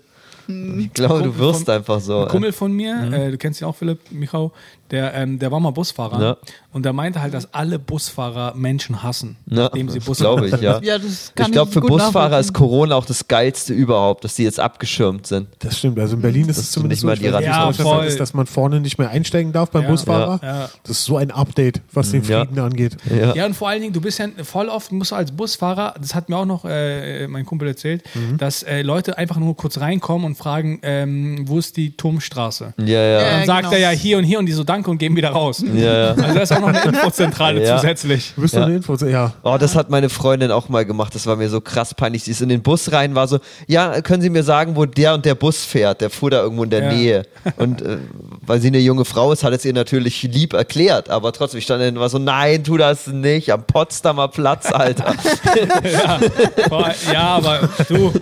[0.47, 2.23] Ich glaube, du wirst von- einfach so.
[2.23, 4.51] Ein Kumpel von mir, äh, du kennst ihn auch, Philipp, Michau,
[4.91, 6.23] der, ähm, der war mal Busfahrer.
[6.23, 6.37] Ja.
[6.73, 10.61] Und der meinte halt, dass alle Busfahrer Menschen hassen, Ja, nachdem sie Bus glaube ich,
[10.61, 10.81] ja.
[10.83, 12.53] ja, das kann Ich glaube, für Busfahrer ist.
[12.53, 15.49] Corona auch das Geilste überhaupt, dass sie jetzt abgeschirmt sind.
[15.61, 15.99] Das stimmt.
[15.99, 18.05] Also in Berlin ist es zumindest nicht mal so, die Rand- wie Ja, voll.
[18.07, 19.89] ist, dass man vorne nicht mehr einsteigen darf beim Ja.
[19.91, 20.41] Busfahrer.
[20.43, 20.61] Ja.
[20.61, 20.69] Ja.
[20.83, 22.45] Das ist so ein Update, was den Ja.
[22.45, 22.97] Frieden angeht.
[23.11, 23.35] Ja.
[23.35, 26.15] Ja, und vor allen Dingen, du bist ja voll oft, musst du als Busfahrer, das
[26.15, 28.37] hat mir auch noch äh, mein Kumpel erzählt, Mhm.
[28.39, 32.75] dass äh, Leute einfach nur kurz reinkommen und fragen, ähm, wo ist die Turmstraße?
[32.79, 33.01] Ja, ja.
[33.21, 33.73] Ja, Dann sagt genau.
[33.73, 35.65] er ja hier und hier und die so danke und gehen wieder raus.
[35.75, 36.09] Ja, ja.
[36.11, 37.77] Also da ist auch noch eine Infozentrale Ja.
[37.77, 38.33] zusätzlich.
[38.37, 38.65] Du bist Ja.
[38.65, 38.95] eine Info.
[39.07, 39.33] Ja.
[39.43, 41.15] Oh, das hat meine Freundin auch mal gemacht.
[41.15, 42.25] Das war mir so krass peinlich.
[42.25, 45.15] Sie ist in den Bus rein, war so, ja, können Sie mir sagen, wo der
[45.15, 46.01] und der Bus fährt?
[46.03, 46.93] Der fuhr da irgendwo in der Ja.
[46.93, 47.23] Nähe.
[47.57, 47.99] Und äh,
[48.47, 51.09] weil sie eine junge Frau ist, hat es ihr natürlich lieb erklärt.
[51.11, 53.53] Aber trotzdem, ich stand dann war so, nein, tu das nicht.
[53.53, 55.15] Am Potsdamer Platz, Alter.
[56.69, 58.13] Boah, Ja, aber du,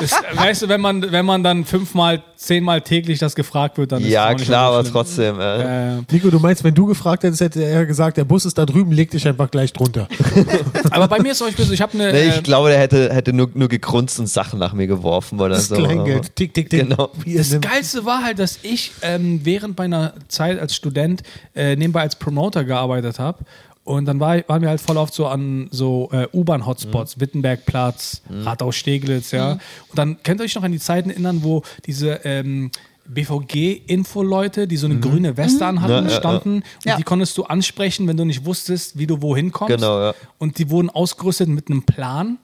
[0.00, 4.00] das, weißt du, wenn man, wenn man dann fünfmal, zehnmal täglich das gefragt wird, dann
[4.00, 5.40] ist es ja, klar, aber trotzdem.
[5.40, 5.97] Äh.
[5.97, 8.66] Äh, Nico, du meinst, wenn du gefragt hättest, hätte er gesagt, der Bus ist da
[8.66, 10.08] drüben, leg dich einfach gleich drunter.
[10.90, 12.12] aber bei mir ist zum Beispiel so, ich habe eine.
[12.12, 15.40] Nee, äh, ich glaube, der hätte, hätte nur, nur gegrunzt und Sachen nach mir geworfen
[15.40, 15.76] oder Das so.
[15.76, 16.34] Kleingeld.
[16.36, 16.88] Tick, tick, tick.
[16.88, 17.10] Genau.
[17.26, 21.22] Das Geilste war halt, dass ich ähm, während meiner Zeit als Student
[21.54, 23.44] äh, nebenbei als Promoter gearbeitet habe.
[23.84, 27.20] Und dann war, waren wir halt voll oft so an so äh, U-Bahn-Hotspots, Mhm.
[27.22, 29.52] Wittenbergplatz, Rathaus-Steglitz, ja.
[29.52, 29.60] Und
[29.94, 32.70] dann könnt ihr euch noch an die Zeiten erinnern, wo diese ähm,
[33.08, 36.16] BVG-Info-Leute, die so eine grüne Weste anhatten, Ja, ja, ja.
[36.16, 36.54] standen.
[36.56, 36.96] Und Ja.
[36.96, 39.74] die konntest du ansprechen, wenn du nicht wusstest, wie du wohin kommst.
[39.74, 40.14] Genau, ja.
[40.38, 42.38] Und die wurden ausgerüstet mit einem Plan,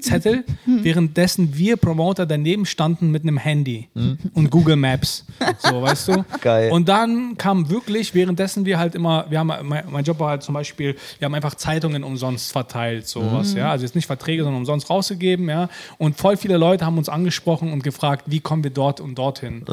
[0.00, 3.88] Zettel, währenddessen wir Promoter daneben standen mit einem Handy
[4.34, 5.24] und Google Maps.
[5.58, 6.24] So, weißt du?
[6.40, 6.72] Geil.
[6.72, 10.42] Und dann kam wirklich, währenddessen wir halt immer, wir haben, mein, mein Job war halt
[10.42, 13.70] zum Beispiel, wir haben einfach Zeitungen umsonst verteilt, sowas, ja.
[13.70, 15.68] Also jetzt nicht Verträge, sondern umsonst rausgegeben, ja.
[15.98, 19.64] Und voll viele Leute haben uns angesprochen und gefragt, wie kommen wir dort und dorthin.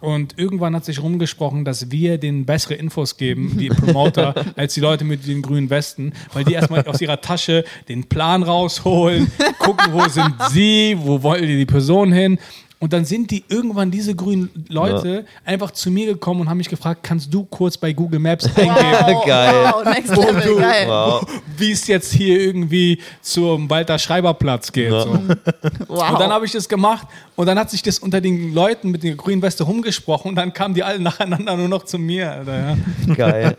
[0.00, 4.80] Und irgendwann hat sich rumgesprochen, dass wir denen bessere Infos geben, die Promoter, als die
[4.80, 9.92] Leute mit den grünen Westen, weil die erstmal aus ihrer Tasche den Plan rausholen, gucken,
[9.92, 12.38] wo sind sie, wo wollen die, die Person hin.
[12.80, 16.70] Und dann sind die irgendwann, diese grünen Leute, einfach zu mir gekommen und haben mich
[16.70, 19.72] gefragt, kannst du kurz bei Google Maps eingeben, Wow, Geil.
[19.74, 20.88] Wow, next level, geil.
[20.88, 21.26] Wow.
[21.58, 24.90] wie es jetzt hier irgendwie zum Walter Schreiberplatz geht.
[24.90, 25.18] So.
[25.88, 26.12] Wow.
[26.12, 29.02] Und dann habe ich das gemacht und dann hat sich das unter den Leuten mit
[29.02, 32.32] der grünen Weste rumgesprochen und dann kamen die alle nacheinander nur noch zu mir.
[32.32, 33.14] Alter, ja.
[33.14, 33.56] Geil.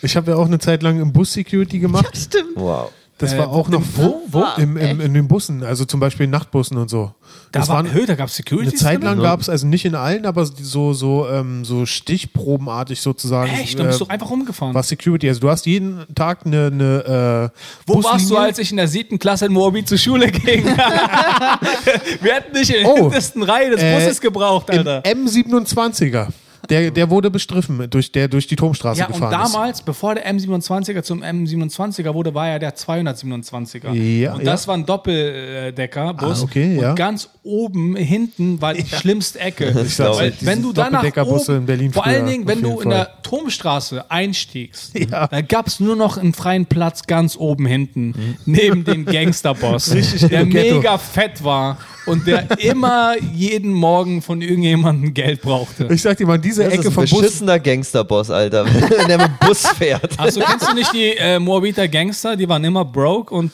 [0.00, 2.16] Ich habe ja auch eine Zeit lang im Bus Security gemacht.
[2.16, 2.52] Stimmt.
[2.54, 2.90] Wow.
[3.18, 4.22] Das Äh, war auch noch wo?
[4.28, 4.44] Wo?
[4.58, 7.14] Im, im, in den Bussen, also zum Beispiel in Nachtbussen und so.
[7.50, 8.68] Da, Das war, waren, da gab es Security.
[8.68, 13.00] eine Zeit lang gab es, also nicht in allen, aber so, so, ähm, so stichprobenartig
[13.00, 13.50] sozusagen.
[13.52, 13.78] Echt?
[13.78, 14.74] Dann bist du äh, einfach rumgefahren.
[14.74, 15.28] war Security.
[15.28, 18.42] Also du hast jeden Tag eine, eine äh, Wo warst du, Buslinie.
[18.44, 20.64] als ich in der siebten Klasse in Moabit zur Schule ging?
[22.20, 22.96] Wir hätten dich in der Oh.
[22.96, 25.02] hintersten Reihe des Äh, Busses gebraucht, Im Alter.
[25.02, 26.28] M27er.
[26.68, 30.30] Der, der wurde bestriffen, durch, der durch die Turmstraße Ja, und gefahren damals, bevor der
[30.30, 33.92] M27er zum M27er wurde, war ja der 227er.
[33.92, 34.44] Ja, und ja.
[34.44, 36.40] das war ein Doppeldeckerbus.
[36.40, 36.90] Ah, okay, ja.
[36.90, 39.74] Und ganz oben hinten war die schlimmste Ecke.
[39.86, 42.80] Ich sag's Weil, wenn du danach oben, in Berlin vor früher, allen Dingen, wenn du
[42.80, 45.26] in der Turmstraße einstiegst, Ja.
[45.28, 49.94] da gab es nur noch einen freien Platz ganz oben hinten, neben dem Gangsterboss,
[50.30, 55.88] der mega fett war und der immer jeden Morgen von irgendjemandem Geld brauchte.
[55.90, 57.20] Ich sag dir mal, diese Das ist Ecke ein vom Bus.
[57.20, 60.18] beschissener Gangsterboss, Alter, wenn der mit dem Bus fährt.
[60.18, 62.36] Achso, kennst du nicht die äh, Moabiter Gangster?
[62.36, 63.50] Die waren immer broke und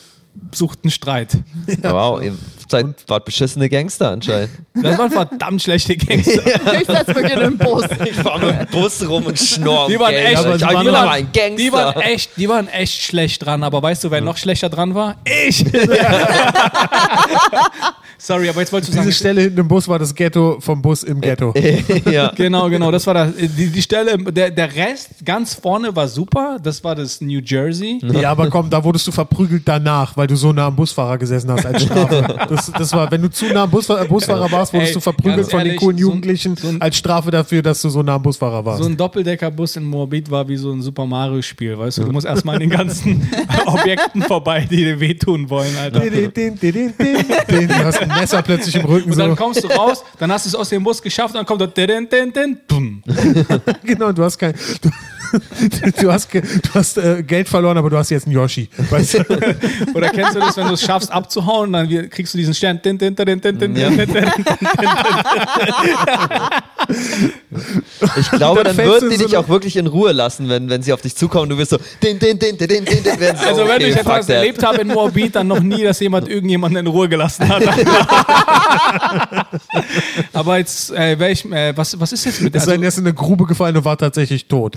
[0.52, 1.36] suchten Streit.
[1.82, 2.22] Wow,
[2.72, 4.50] seid wart beschissene Gangster anscheinend.
[4.82, 6.42] Das waren verdammt schlechte Gangster.
[6.80, 7.84] Ich mich in den Bus.
[8.04, 9.86] Ich fahr mit dem Bus rum und schnorr.
[9.88, 11.56] Die waren echt, aber ich die waren- Gangster.
[11.56, 13.62] die waren echt, die waren echt schlecht dran.
[13.62, 15.16] Aber weißt du, wer noch schlechter dran war?
[15.24, 15.64] Ich.
[18.18, 19.12] Sorry, aber jetzt wolltest du Diese sagen.
[19.14, 21.52] Stelle hinten imUs war das Ghetto vom Bus im Ghetto.
[22.10, 22.30] ja.
[22.36, 23.32] Genau, genau, das war das.
[23.34, 26.58] Die, die Stelle, der, der Rest ganz vorne war super.
[26.62, 27.98] Das war das New Jersey.
[28.20, 31.50] Ja, aber komm, da wurdest du verprügelt danach, weil du so nah am Busfahrer gesessen
[31.50, 32.46] hast als Strafe.
[32.48, 35.50] Das, das war, wenn du zu nah am Busfahrer, Busfahrer warst, wurdest Ey, du verprügelt
[35.50, 38.02] von den ehrlich, coolen so ein- Jugendlichen so ein- als Strafe dafür, dass du so
[38.02, 38.82] nah am Busfahrer warst.
[38.82, 42.04] So ein Doppeldeckerbus in Moabit war wie so ein Super Mario-Spiel, weißt du?
[42.04, 43.28] Du musst erstmal an den ganzen
[43.66, 46.00] Objekten vorbei, die dir wehtun wollen, Alter.
[46.02, 49.10] Du hast ein Messer plötzlich im Rücken.
[49.12, 49.36] Und dann So.
[49.36, 51.72] kommst du raus, dann hast du es aus dem Bus geschafft, und dann kommt da.
[53.84, 54.54] Genau, du hast kein.
[54.80, 54.90] Du,
[56.00, 56.40] du hast, du
[56.74, 58.68] hast äh, Geld verloren, aber du hast jetzt einen Yoshi.
[58.90, 59.24] Weißt du?
[59.94, 62.80] Oder kennst du das, wenn du es schaffst abzuhauen, dann kriegst du diesen Stern.
[62.82, 63.88] Din, din, din, din, din, Ja.
[63.90, 64.24] din, din, din.
[68.18, 70.82] Ich glaube, Dann dann, würden die so dich auch wirklich in Ruhe lassen, wenn, wenn
[70.82, 71.48] sie auf dich zukommen.
[71.48, 73.88] Du wirst so, din, din, din, din, din, din, din, werden sie, Also wenn okay,
[73.88, 74.36] ich fuck etwas that.
[74.36, 77.62] erlebt habe in Moabit, dann noch nie, dass jemand irgendjemanden in Ruhe gelassen hat.
[80.32, 83.14] Aber jetzt, äh, welch, äh, was, was ist jetzt mit also, er ist in eine
[83.14, 84.76] Grube gefallen und war tatsächlich tot.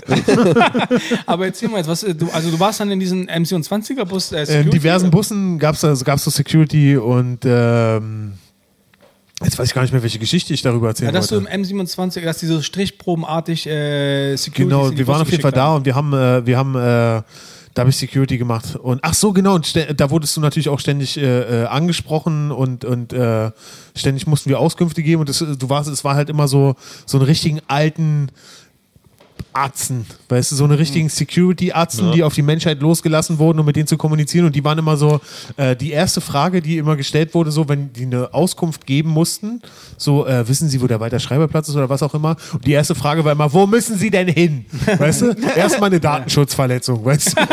[1.26, 4.32] Aber erzähl mal jetzt, was, äh, du, also du warst dann in diesem MC20er-Bus.
[4.32, 5.16] Äh, In diversen oder?
[5.16, 8.34] Bussen gab es also gab's so Security und ähm,
[9.42, 11.50] jetzt weiß ich gar nicht mehr, welche Geschichte ich darüber erzählen Ja, dass du wollte.
[11.52, 15.74] im M27, dass die so strichprobenartig äh, Security Genau, wir waren auf jeden Fall da
[15.74, 17.22] und wir haben, äh, wir haben, äh,
[17.74, 21.18] da habe ich Security gemacht und ach so genau, da wurdest du natürlich auch ständig
[21.18, 23.50] äh, äh, angesprochen und und äh,
[23.94, 27.18] ständig mussten wir Auskünfte geben und das, du warst, es war halt immer so so
[27.18, 28.28] einen richtigen alten
[29.56, 33.76] Atzen, weißt du, so eine richtigen Security-Atzen, die auf die Menschheit losgelassen wurden, um mit
[33.76, 34.44] denen zu kommunizieren.
[34.44, 35.20] Und die waren immer so,
[35.56, 39.62] äh, die erste Frage, die immer gestellt wurde, so, wenn die eine Auskunft geben mussten,
[39.96, 42.36] so, äh, wissen Sie, wo der Walter Schreiberplatz ist oder was auch immer.
[42.52, 44.66] Und die erste Frage war immer, wo müssen Sie denn hin?
[44.98, 45.34] Weißt du?
[45.56, 47.42] Erstmal eine Datenschutzverletzung, weißt du?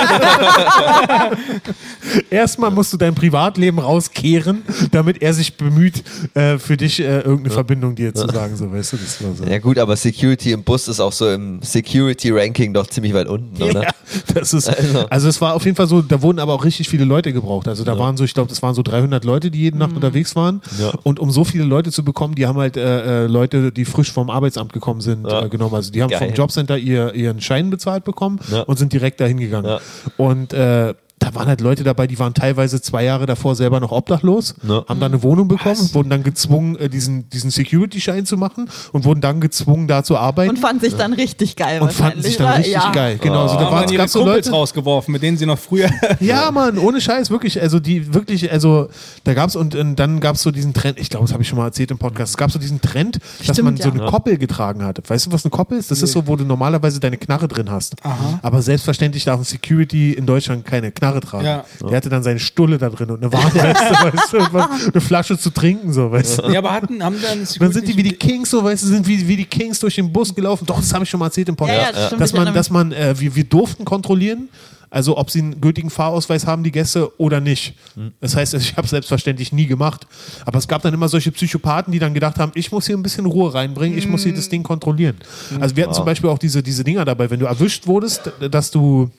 [2.29, 7.51] Erstmal musst du dein Privatleben rauskehren, damit er sich bemüht, äh, für dich äh, irgendeine
[7.51, 8.97] Verbindung dir zu sagen, so, weißt du?
[8.97, 9.45] Das war so.
[9.45, 11.61] Ja gut, aber Security im Bus ist auch so im
[11.93, 13.83] Security-Ranking doch ziemlich weit unten, oder?
[13.83, 13.89] Ja,
[14.33, 15.07] das ist, Also.
[15.07, 15.27] also.
[15.27, 17.67] es war auf jeden Fall so, da wurden aber auch richtig viele Leute gebraucht.
[17.67, 20.35] Also da waren so, ich glaube, das waren so 300 Leute, die jede Nacht unterwegs
[20.35, 20.61] waren.
[20.79, 20.91] Ja.
[21.03, 24.11] Und um so viele Leute zu bekommen, die haben halt äh, äh, Leute, die frisch
[24.11, 25.45] vom Arbeitsamt gekommen sind, Ja.
[25.45, 25.75] äh, genommen.
[25.75, 26.19] Also die haben Geil.
[26.19, 28.61] vom Jobcenter ihr, ihren Schein bezahlt bekommen Ja.
[28.61, 29.67] und sind direkt dahin gegangen.
[29.67, 29.79] Ja.
[30.17, 33.91] Und äh, da waren halt Leute dabei, die waren teilweise zwei Jahre davor selber noch
[33.91, 34.83] obdachlos, Ja.
[34.89, 39.05] haben da eine Wohnung bekommen, wurden dann gezwungen, äh, diesen, diesen Security-Schein zu machen und
[39.05, 40.49] wurden dann gezwungen, da zu arbeiten.
[40.49, 41.81] Und fanden sich dann richtig geil.
[41.81, 42.91] und fanden sich dann wahrscheinlich, richtig oder?
[42.93, 43.19] geil.
[43.21, 44.55] Genau, also Da da haben war dann es ihre gab so Kumpels Leute.
[44.57, 45.89] rausgeworfen, mit denen sie noch früher.
[46.19, 47.61] Ja, Mann, ohne Scheiß, wirklich.
[47.61, 48.89] Also die wirklich, also
[49.23, 51.57] da gab's und, und dann gab's so diesen Trend, ich glaube, das habe ich schon
[51.57, 53.93] mal erzählt im Podcast, es gab so diesen Trend, dass Stimmt, man so ja.
[53.95, 55.01] eine Koppel getragen hat.
[55.09, 55.91] Weißt du, was eine Koppel ist?
[55.91, 57.95] Das ist so, wo du normalerweise deine Knarre drin hast.
[58.41, 61.45] Aber selbstverständlich darf ein Security in Deutschland keine Knarre tragen.
[61.45, 61.65] Ja.
[61.81, 63.63] Der hatte dann seine Stulle da drin und eine Warnweste,
[64.17, 66.51] weißt du, eine Flasche zu trinken, so, weißt du.
[66.51, 69.07] Ja, aber hatten, haben dann dann sind die wie die Kings, so weißt du, sind
[69.07, 70.65] wie, wie die Kings durch den Bus gelaufen.
[70.65, 71.79] Doch, das habe ich schon mal erzählt im Podcast.
[71.79, 74.49] Ja, ja, das stimmt, dass man, dass man, äh, wir, wir durften kontrollieren,
[74.93, 77.73] also ob sie einen gültigen Fahrausweis haben, die Gäste, oder nicht.
[78.21, 80.05] Das heißt, ich habe es selbstverständlich nie gemacht.
[80.45, 83.01] Aber es gab dann immer solche Psychopathen, die dann gedacht haben, ich muss hier ein
[83.01, 85.17] bisschen Ruhe reinbringen, ich muss hier das Ding kontrollieren.
[85.59, 88.69] Also wir hatten zum Beispiel auch diese, diese Dinger dabei, wenn du erwischt wurdest, dass
[88.69, 89.09] du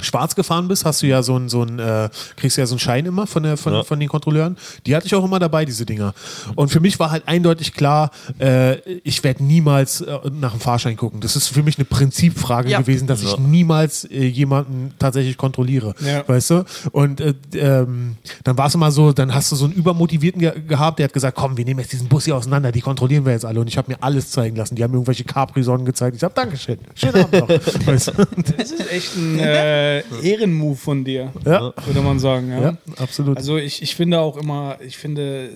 [0.00, 2.80] schwarz gefahren bist, hast du ja so ein, so ein äh, kriegst ja so einen
[2.80, 3.82] Schein immer von, der, von, Ja.
[3.84, 4.56] von den Kontrolleuren.
[4.86, 6.14] Die hatte ich auch immer dabei, diese Dinger.
[6.54, 10.96] Und für mich war halt eindeutig klar, äh, ich werde niemals äh, nach dem Fahrschein
[10.96, 11.20] gucken.
[11.20, 12.80] Das ist für mich eine Prinzipfrage Ja.
[12.80, 15.94] gewesen, dass ich niemals äh, jemanden tatsächlich kontrolliere.
[16.00, 16.26] Ja.
[16.26, 16.64] Weißt du?
[16.92, 20.52] Und äh, ähm, dann war es immer so, dann hast du so einen übermotivierten ge
[20.66, 23.32] gehabt, der hat gesagt, komm, wir nehmen jetzt diesen Bus hier auseinander, die kontrollieren wir
[23.32, 23.60] jetzt alle.
[23.60, 24.74] Und ich habe mir alles zeigen lassen.
[24.74, 26.16] Die haben mir irgendwelche Capri-Sonnen gezeigt.
[26.16, 26.78] Ich habe Dankeschön.
[26.94, 27.48] Schönen Abend noch.
[27.86, 28.12] weißt du?
[28.56, 29.81] Das ist echt ein äh,
[30.22, 31.72] Ehrenmove von dir, Ja.
[31.86, 32.50] würde man sagen.
[32.50, 32.60] Ja.
[32.60, 33.36] Ja, absolut.
[33.36, 35.50] Also ich, ich finde auch immer, ich finde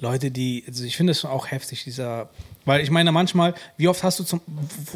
[0.00, 2.30] Leute, die, also ich finde es auch heftig, dieser
[2.66, 4.40] Weil ich meine, manchmal, wie oft hast du zum,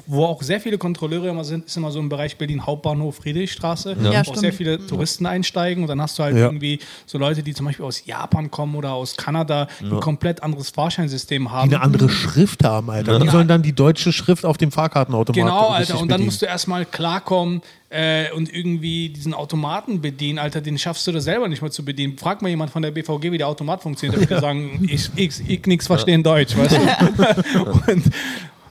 [0.06, 3.96] wo auch sehr viele Kontrolleure immer sind, ist immer so im Bereich Berlin Hauptbahnhof, Friedrichstraße,
[4.02, 6.44] Ja, wo auch sehr viele Touristen einsteigen und dann hast du halt Ja.
[6.46, 10.70] irgendwie so Leute, die zum Beispiel aus Japan kommen oder aus Kanada, ein komplett anderes
[10.70, 11.70] Fahrscheinsystem haben.
[11.70, 13.18] Die eine andere Schrift haben, Alter.
[13.18, 15.94] Die sollen dann die deutsche Schrift auf dem Fahrkartenautomat Genau, Alter.
[15.94, 16.26] Und dann bedienen.
[16.26, 20.60] musst du erstmal klarkommen äh, und irgendwie diesen Automaten bedienen, Alter.
[20.60, 22.18] Den schaffst du das selber nicht mal zu bedienen.
[22.18, 24.20] Frag mal jemand von der BVG, wie der Automat funktioniert.
[24.22, 27.53] Der würde sagen, ich, ich, ich nix verstehen Deutsch, weißt du?
[27.62, 28.04] und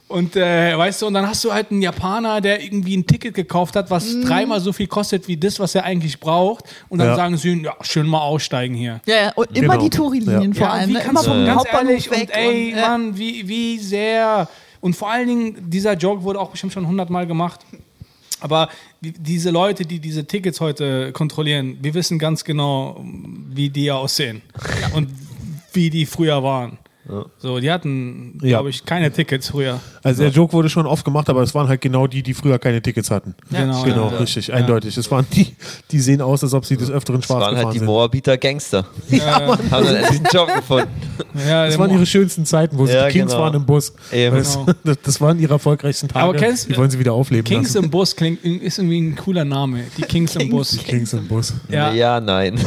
[0.10, 3.34] und äh, weißt du, und dann hast du halt einen Japaner, der irgendwie ein Ticket
[3.34, 6.66] gekauft hat, was dreimal so viel kostet wie das, was er eigentlich braucht.
[6.90, 7.16] Und dann Ja.
[7.16, 9.02] sagen sie, ihm, ja, schön mal aussteigen hier.
[9.08, 9.84] Ja, ja, und immer Genau.
[9.86, 10.58] die Touri-Linien Ja.
[10.60, 10.90] vor Ja, allem.
[10.90, 11.00] wie Ne?
[11.00, 12.22] kannst Immer du, vom ganz ehrlich, weg.
[12.22, 12.82] und ey, und.
[12.82, 14.48] Mann, wie, wie sehr.
[14.82, 17.62] Und vor allen Dingen, dieser Joke wurde auch bestimmt schon hundertmal gemacht.
[18.40, 18.70] Aber
[19.02, 23.04] diese Leute, die diese Tickets heute kontrollieren, wir wissen ganz genau,
[23.50, 24.44] wie die aussehen
[24.94, 25.10] und
[25.72, 26.78] wie die früher waren.
[27.38, 28.58] So, die hatten, Ja.
[28.60, 29.80] glaube ich, keine Tickets früher.
[30.04, 32.60] Also der Joke wurde schon oft gemacht, aber es waren halt genau die, die früher
[32.60, 33.36] keine Tickets hatten.
[33.52, 34.18] Genau, Genau, ja.
[34.18, 34.96] richtig, eindeutig.
[34.98, 35.54] Es waren die,
[35.92, 37.86] die sehen aus, als ob sie des Öfteren Das schwarz waren halt gefahren die sind.
[37.88, 38.86] Moabiter Gangster.
[39.10, 39.60] Ja, Mann.
[39.72, 40.88] Haben dann endlich einen Job gefunden.
[41.46, 43.44] Ja, Das waren Mo- ihre schönsten Zeiten, wo sie Ja, die Kings genau.
[43.44, 43.94] waren im Bus.
[44.10, 44.66] Das, Genau.
[44.86, 46.24] das, das waren ihre erfolgreichsten Tage.
[46.24, 47.84] Aber kennst- die wollen sie wieder aufleben Kings lassen.
[47.86, 49.84] im Bus klingt, ist irgendwie ein cooler Name.
[49.98, 50.78] Die Kings im Bus.
[50.86, 51.54] Kings im Bus.
[51.70, 51.92] Ja.
[51.94, 52.58] Ja, nein.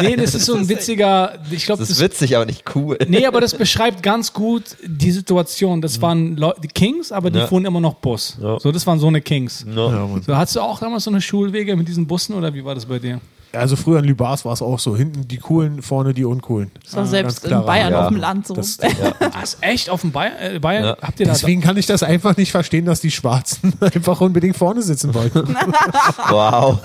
[0.00, 2.96] Nee, das ist so ein witziger, ich glaube, Das das ist witzig, aber nicht cool.
[3.08, 5.80] Nee, aber das beschreibt ganz gut die Situation.
[5.80, 7.46] Das waren Leu die Kings, aber die Ja.
[7.46, 8.38] fuhren immer noch Bus.
[8.42, 8.58] Ja.
[8.60, 9.64] So, das waren so eine Kings.
[9.64, 9.90] No.
[9.90, 10.08] Ja.
[10.26, 12.86] So, hattest du auch damals so eine Schulwege mit diesen Bussen oder wie war das
[12.86, 13.20] bei dir?
[13.56, 14.96] Also früher in Lübars war es auch so.
[14.96, 16.70] Hinten die Coolen, vorne die Uncoolen.
[16.84, 18.02] Das war selbst ganz klarer in Bayern Ja.
[18.02, 18.54] auf dem Land so.
[18.54, 18.78] Das-
[19.20, 20.32] Ah, ist echt auf dem Bayern?
[20.56, 20.96] Äh, Bayern Ja.
[21.02, 21.32] Habt ihr da?
[21.32, 25.56] Deswegen kann ich das einfach nicht verstehen, dass die Schwarzen einfach unbedingt vorne sitzen wollten.
[26.30, 26.78] Wow.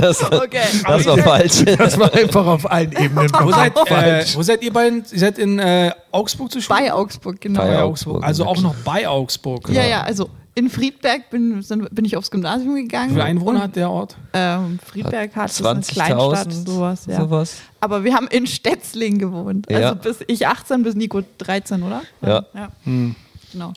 [0.00, 0.60] Das, okay.
[0.86, 1.64] das war falsch.
[1.78, 4.36] Das war einfach auf allen Ebenen wo, seid, äh, falsch.
[4.36, 5.04] wo seid ihr beiden?
[5.12, 6.78] Ihr seid in äh, Augsburg zu Schule?
[6.80, 7.60] Bei Augsburg, genau.
[7.60, 7.82] Bei.
[7.82, 8.22] Augsburg.
[8.24, 9.68] Also auch noch bei Augsburg.
[9.70, 13.10] Ja, ja, also in Friedberg bin, sind, bin ich aufs Gymnasium Wie gegangen.
[13.10, 14.16] viele Einwohner Und, hat der Ort?
[14.32, 17.20] Ähm, Friedberg hat ist eine 20.000, Kleinstadt, sowas, ja.
[17.20, 17.56] sowas.
[17.80, 19.66] Aber wir haben in Stetzling gewohnt.
[19.70, 19.78] Ja.
[19.78, 22.02] Also bis ich 18, bis Nico 13, oder?
[22.20, 22.44] Ja.
[22.54, 22.68] ja.
[22.84, 23.72] Genau.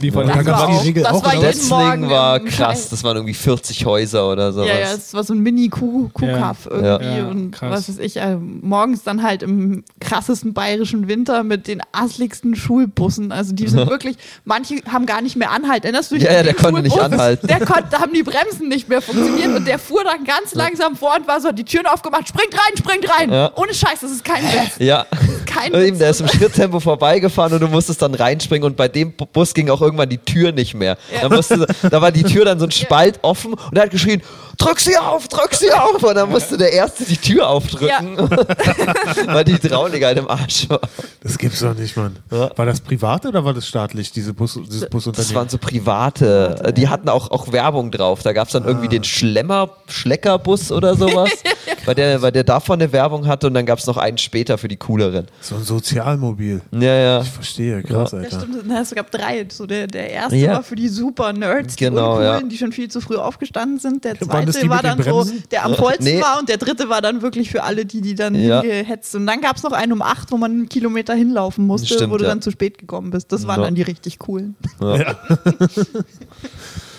[0.00, 2.88] Wie war Da Das war die Regel das auch, war jeden Morgen war krass.
[2.90, 4.68] Das waren irgendwie 40 Häuser oder sowas.
[4.68, 7.00] Ja, ja, es war so ein Mini-Kuhkaff Ja.
[7.00, 7.70] irgendwie Ja, und krass.
[7.70, 13.32] was weiß ich, äh, morgens dann halt im krassesten bayerischen Winter mit den assligsten Schulbussen.
[13.32, 15.84] Also die sind wirklich, manche haben gar nicht mehr Anhalt.
[15.84, 16.24] Erinnerst du dich?
[16.24, 17.46] Ja, ja, der konnte nicht anhalten.
[17.46, 20.96] Der konnte, da haben die Bremsen nicht mehr funktioniert und der fuhr dann ganz langsam
[20.96, 23.32] vor und war so, hat die Türen aufgemacht, springt rein, springt rein.
[23.32, 23.50] Ja.
[23.56, 24.76] Ohne Scheiß, das ist kein Witz.
[24.78, 25.06] Ja.
[25.46, 25.98] Kein Und eben, Witz.
[25.98, 29.54] der ist im Schritttempo vorbeigefahren und du musstest dann reinspringen und bei dem Bu- Bus
[29.54, 30.96] ging auch irgendwann die Tür nicht mehr.
[31.20, 34.22] Da, musste, da war die Tür dann so ein Spalt offen und er hat geschrien,
[34.58, 36.02] drück sie auf, drück sie auf.
[36.02, 38.16] Und dann musste der Erste die Tür aufdrücken,
[39.26, 40.80] weil die Hydraulik halt im Arsch war.
[41.22, 42.16] Das gibt's doch nicht, Mann.
[42.30, 42.50] Ja.
[42.56, 45.34] War das privat oder war das staatlich, diese Bus, dieses Das Busunternehmen?
[45.34, 48.22] waren so private, die hatten auch, auch Werbung drauf.
[48.22, 51.30] Da gab es dann irgendwie den Schlemmer, Schleckerbus oder sowas,
[51.84, 54.58] weil, der, weil der davon eine Werbung hatte und dann gab es noch einen später
[54.58, 55.26] für die cooleren.
[55.40, 56.60] so ein Sozialmobil.
[56.72, 57.20] Ja, ja.
[57.22, 58.40] Ich verstehe, krass, Ja, Alter.
[58.40, 58.62] stimmt.
[58.66, 59.46] Na, es gab drei.
[59.50, 60.52] So der, der erste Ja.
[60.54, 62.48] war für die super Nerds, die Genau, Uncoolen, ja.
[62.48, 64.04] die schon viel zu früh aufgestanden sind.
[64.04, 66.20] Der zweite die war dann so, der am vollsten Nee.
[66.20, 68.60] war und der dritte war dann wirklich für alle, die, die dann Ja.
[68.60, 69.22] hingehetzt sind.
[69.22, 72.12] Und dann gab es noch einen um acht, wo man einen Kilometer hinlaufen musste, Stimmt,
[72.12, 72.30] wo du ja.
[72.30, 73.32] dann zu spät gekommen bist.
[73.32, 73.66] Das waren Ja.
[73.66, 74.56] dann die richtig coolen.
[74.80, 75.16] Ja,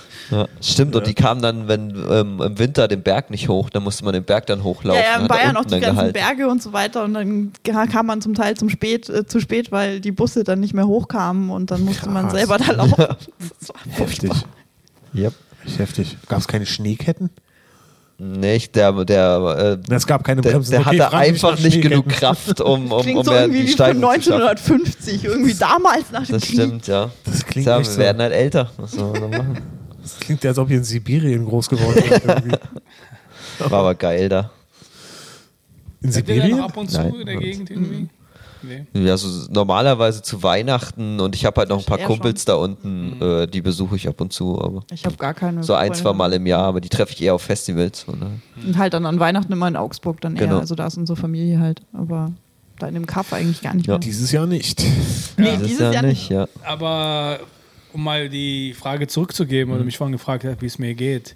[0.62, 4.04] stimmt, und die kamen dann, wenn ähm, im Winter den Berg nicht hoch, dann musste
[4.06, 5.02] man den Berg dann hochlaufen.
[5.02, 6.14] ja, ja, in er Bayern auch die ganzen gehalten.
[6.14, 7.04] Berge und so weiter.
[7.04, 10.60] Und dann kam man zum Teil zum spät, äh, zu spät, weil die Busse dann
[10.60, 12.34] nicht mehr hochkamen und dann musste man Krass.
[12.34, 12.96] selber da laufen.
[13.60, 14.32] Das war Heftig.
[15.16, 15.34] Yep.
[15.66, 16.18] Echt heftig.
[16.28, 17.30] Gab es keine Schneeketten?
[18.20, 20.72] Nicht, der, der, äh, Es gab keine der, Bremsen.
[20.72, 22.08] der Okay, hatte einfach nicht genug.
[22.10, 24.34] Kraft, um, um, Klingt um so irgendwie die wie von Steigung zu schaffen.
[24.44, 26.54] 1950, irgendwie damals nach dem Das Krieg.
[26.54, 27.10] stimmt, ja.
[27.26, 28.00] Das klingt ja, echt wir so.
[28.00, 28.72] werden halt älter.
[28.78, 29.58] Was soll man so machen?
[30.04, 32.26] Das klingt ja, als ob ihr in Sibirien groß geworden seid.
[32.28, 32.58] irgendwie.
[33.60, 34.52] War aber geil da.
[36.02, 36.66] In Seid ihr da noch Sibirien?
[36.66, 37.14] ab und zu Nein.
[37.16, 38.10] in der Gegend irgendwie?
[38.66, 38.86] Nee.
[38.94, 42.54] Ja, so normalerweise zu Weihnachten und ich habe halt noch ein paar eher Kumpels da
[42.56, 45.64] unten, äh, die besuche ich ab und zu, aber Ich habe gar keine.
[45.66, 48.06] so ein, zwei Mal im Jahr, aber die treffe ich eher auf Festivals.
[48.06, 50.48] Und, äh, Und halt dann an Weihnachten immer in Augsburg dann eher.
[50.48, 50.60] Genau.
[50.60, 51.82] Also da ist unsere Familie halt.
[51.92, 52.32] Aber
[52.80, 53.96] da in dem Kaff eigentlich gar nicht Ja.
[53.96, 54.00] mehr.
[54.00, 54.82] Dieses Jahr nicht.
[55.36, 56.48] Nee, dieses dieses Jahr Jahr nicht, ja.
[56.64, 57.40] Aber
[57.94, 59.76] um mal die Frage zurückzugeben, Mhm.
[59.76, 61.36] oder mich vorhin gefragt hat, wie es mir geht.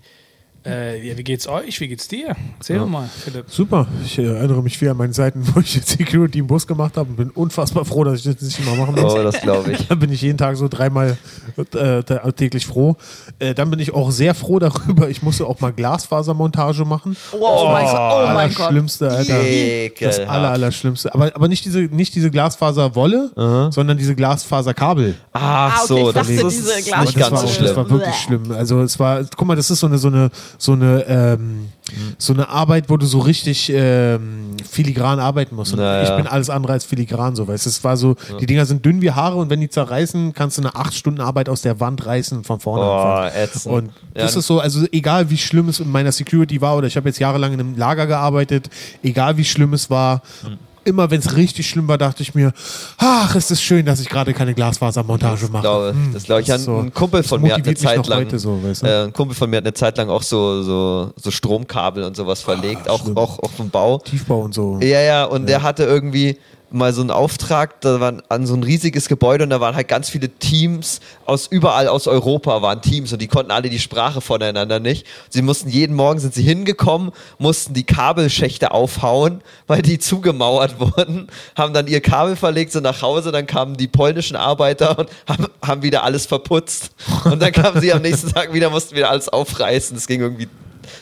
[0.68, 1.80] Äh, ja, wie geht's euch?
[1.80, 2.36] Wie geht's dir?
[2.60, 3.46] Erzähl doch mal, Philipp.
[3.50, 3.88] Super.
[4.04, 6.98] Ich äh, erinnere mich wieder an meine Zeiten, wo ich jetzt Security im Bus gemacht
[6.98, 9.14] habe und bin unfassbar froh, dass ich das nicht immer machen muss.
[9.14, 9.88] Oh, das glaube ich.
[9.88, 11.18] Da bin ich jeden Tag so dreimal
[11.58, 12.98] äh, da- täglich froh.
[13.40, 15.10] Äh, dann bin ich auch sehr froh darüber.
[15.10, 17.16] Ich musste auch mal Glasfasermontage machen.
[17.32, 17.96] Oh, mein Gott.
[18.30, 18.68] Oh mein Gott.
[18.70, 19.38] Schlimmste, Alter.
[19.38, 20.20] Das Ekelhaft.
[20.28, 21.14] aller, aller Schlimmste.
[21.14, 25.16] Aber, aber nicht diese, nicht diese Glasfaserwolle, sondern diese Glasfaserkabel.
[25.34, 27.64] Ach Ah, okay, so, ich das dachte, ist diese nicht Glas- das ganz war, so.
[27.64, 28.52] Das war wirklich schlimm.
[28.52, 31.70] Also es war, guck mal, das ist so eine, so eine, so eine, ähm,
[32.18, 35.74] so eine Arbeit, wo du so richtig ähm, filigran arbeiten musst.
[35.74, 36.18] Und Na ich ja.
[36.18, 37.66] bin alles andere als filigran, so weißt.
[37.68, 40.64] Es war so, die Dinger sind dünn wie Haare und wenn die zerreißen, kannst du
[40.64, 43.74] eine acht Stunden Arbeit aus der Wand reißen von vorne Oh, ätzend.
[43.74, 44.40] Und das Ja.
[44.40, 47.20] ist so, also egal wie schlimm es in meiner Security war oder ich habe jetzt
[47.20, 48.70] jahrelang in einem Lager gearbeitet,
[49.04, 50.58] egal wie schlimm es war, Hm.
[50.88, 52.54] Immer wenn es richtig schlimm war, dachte ich mir,
[52.98, 55.62] ach, es ist schön, dass ich gerade keine Glasfasermontage mache.
[55.62, 56.48] glaube, das glaube ich.
[56.48, 58.88] das Ein, so- ein Kumpel von mir hat eine Zeit lang, so, weißt du?
[58.88, 62.16] äh, ein Kumpel von mir hat eine Zeit lang auch so, so, so Stromkabel und
[62.16, 63.18] sowas verlegt, auch, Ah, schlimm.
[63.18, 64.00] auch, auch vom Bau.
[64.00, 64.80] Tiefbau und so.
[64.82, 66.38] Ja, ja, und der hatte irgendwie
[66.70, 69.88] mal so einen Auftrag, da waren an so ein riesiges Gebäude und da waren halt
[69.88, 74.22] ganz viele Teams aus überall aus Europa waren Teams und die konnten alle die Sprache
[74.22, 75.06] voneinander nicht.
[75.30, 81.28] Sie mussten jeden Morgen sind sie hingekommen, mussten die Kabelschächte aufhauen, weil die zugemauert wurden,
[81.56, 85.48] haben dann ihr Kabel verlegt, sind nach Hause, dann kamen die polnischen Arbeiter und haben,
[85.62, 86.92] haben wieder alles verputzt.
[87.26, 89.96] Und dann kamen sie am nächsten Tag wieder, mussten wieder alles aufreißen.
[89.96, 90.48] Das ging irgendwie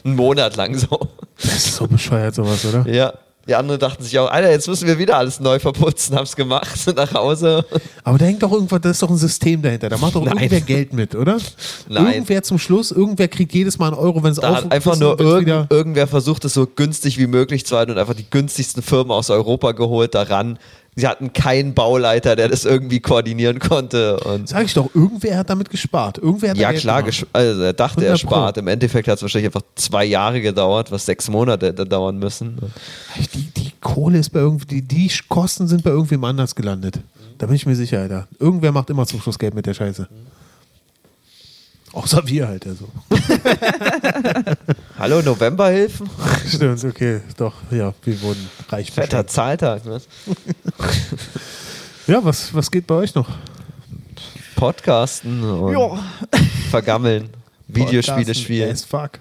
[0.03, 1.09] einen Monat lang so.
[1.37, 2.87] Das ist so bescheuert, sowas, oder?
[2.89, 3.13] Ja.
[3.47, 6.77] Die anderen dachten sich auch, Alter, jetzt müssen wir wieder alles neu verputzen, haben's gemacht,
[6.77, 7.63] sind nach Hause.
[8.03, 9.89] Aber da hängt doch irgendwas, da ist doch ein System dahinter.
[9.89, 10.37] Da macht doch Nein.
[10.37, 11.37] irgendwer Geld mit, oder?
[11.87, 12.13] Nein.
[12.13, 15.71] Irgendwer zum Schluss, irgendwer kriegt jedes Mal einen Euro, wenn es auf einfach nur irgend,
[15.71, 19.29] irgendwer versucht, es so günstig wie möglich zu halten und einfach die günstigsten Firmen aus
[19.29, 20.57] Europa geholt daran.
[20.97, 24.17] Sie hatten keinen Bauleiter, der das irgendwie koordinieren konnte.
[24.21, 26.17] Und Sag ich doch, irgendwer hat damit gespart.
[26.17, 27.03] Irgendwer hat ja, Geld klar,
[27.33, 28.27] also er dachte, er 100 Pro.
[28.29, 28.57] spart.
[28.57, 32.57] Im Endeffekt hat es wahrscheinlich einfach zwei Jahre gedauert, was sechs Monate hätte dauern müssen.
[33.33, 36.99] Die, die Kohle ist bei irgendwie, die, die Kosten sind bei irgendwem anders gelandet.
[37.37, 38.27] Da bin ich mir sicher, Alter.
[38.39, 40.07] Irgendwer macht immer zum Schluss Geld mit der Scheiße.
[41.91, 42.87] Außer wir halt, also.
[44.97, 46.09] Hallo, Novemberhilfen?
[46.47, 48.91] Stimmt, okay, doch, ja, wir wurden reich.
[48.91, 49.27] Fetter.
[49.27, 49.85] Zahltag.
[49.85, 50.01] Ne?
[52.07, 53.27] Ja, was, was geht bei euch noch?
[54.55, 55.97] Podcasten und Ja.
[56.69, 57.31] vergammeln.
[57.67, 58.71] Videospiele Podcasten spielen.
[58.71, 59.13] As fuck.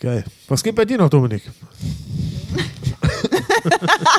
[0.00, 0.24] Geil.
[0.48, 1.42] Was geht bei dir noch, Dominik?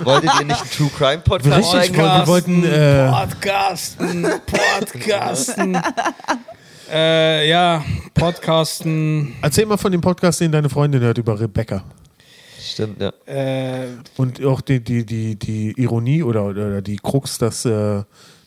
[0.03, 5.77] Wolltet ihr nicht einen True Crime Podcast Richtig, wir wollten, äh, Podcasten, Podcasten.
[6.91, 7.83] äh, ja,
[8.15, 9.35] Podcasten.
[9.41, 11.83] Erzähl mal von dem Podcast, den deine Freundin hört über Rebecca.
[12.59, 13.13] Stimmt, ja.
[13.25, 18.03] Äh, Und auch die, die, die, die Ironie oder, oder die Krux, dass, äh,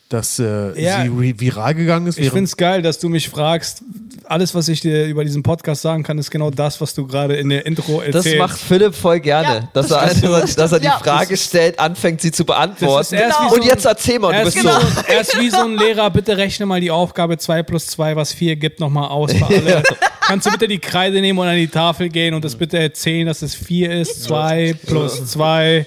[0.09, 1.03] dass äh, Ja.
[1.03, 2.17] sie viral gegangen ist.
[2.17, 3.83] ich finde es geil, dass du mich fragst.
[4.25, 7.35] Alles, was ich dir über diesen Podcast sagen kann, ist genau das, was du gerade
[7.35, 8.37] in der Intro Das erzählst.
[8.39, 10.23] macht Philipp voll gerne, Ja, dass, das er, stimmt.
[10.33, 10.99] dass, er, dass er die Ja.
[10.99, 13.15] Frage stellt, anfängt sie zu beantworten.
[13.17, 14.79] Das und so ein- jetzt erzähl mal, er, du ist bist wie so.
[14.79, 18.15] so, er ist wie so ein Lehrer, bitte rechne mal die Aufgabe 2 plus 2,
[18.15, 19.83] was 4 gibt, nochmal aus für alle.
[20.21, 23.25] Kannst du bitte die Kreide nehmen und an die Tafel gehen und das bitte erzählen,
[23.27, 25.85] dass es 4 ist, 2 plus 2.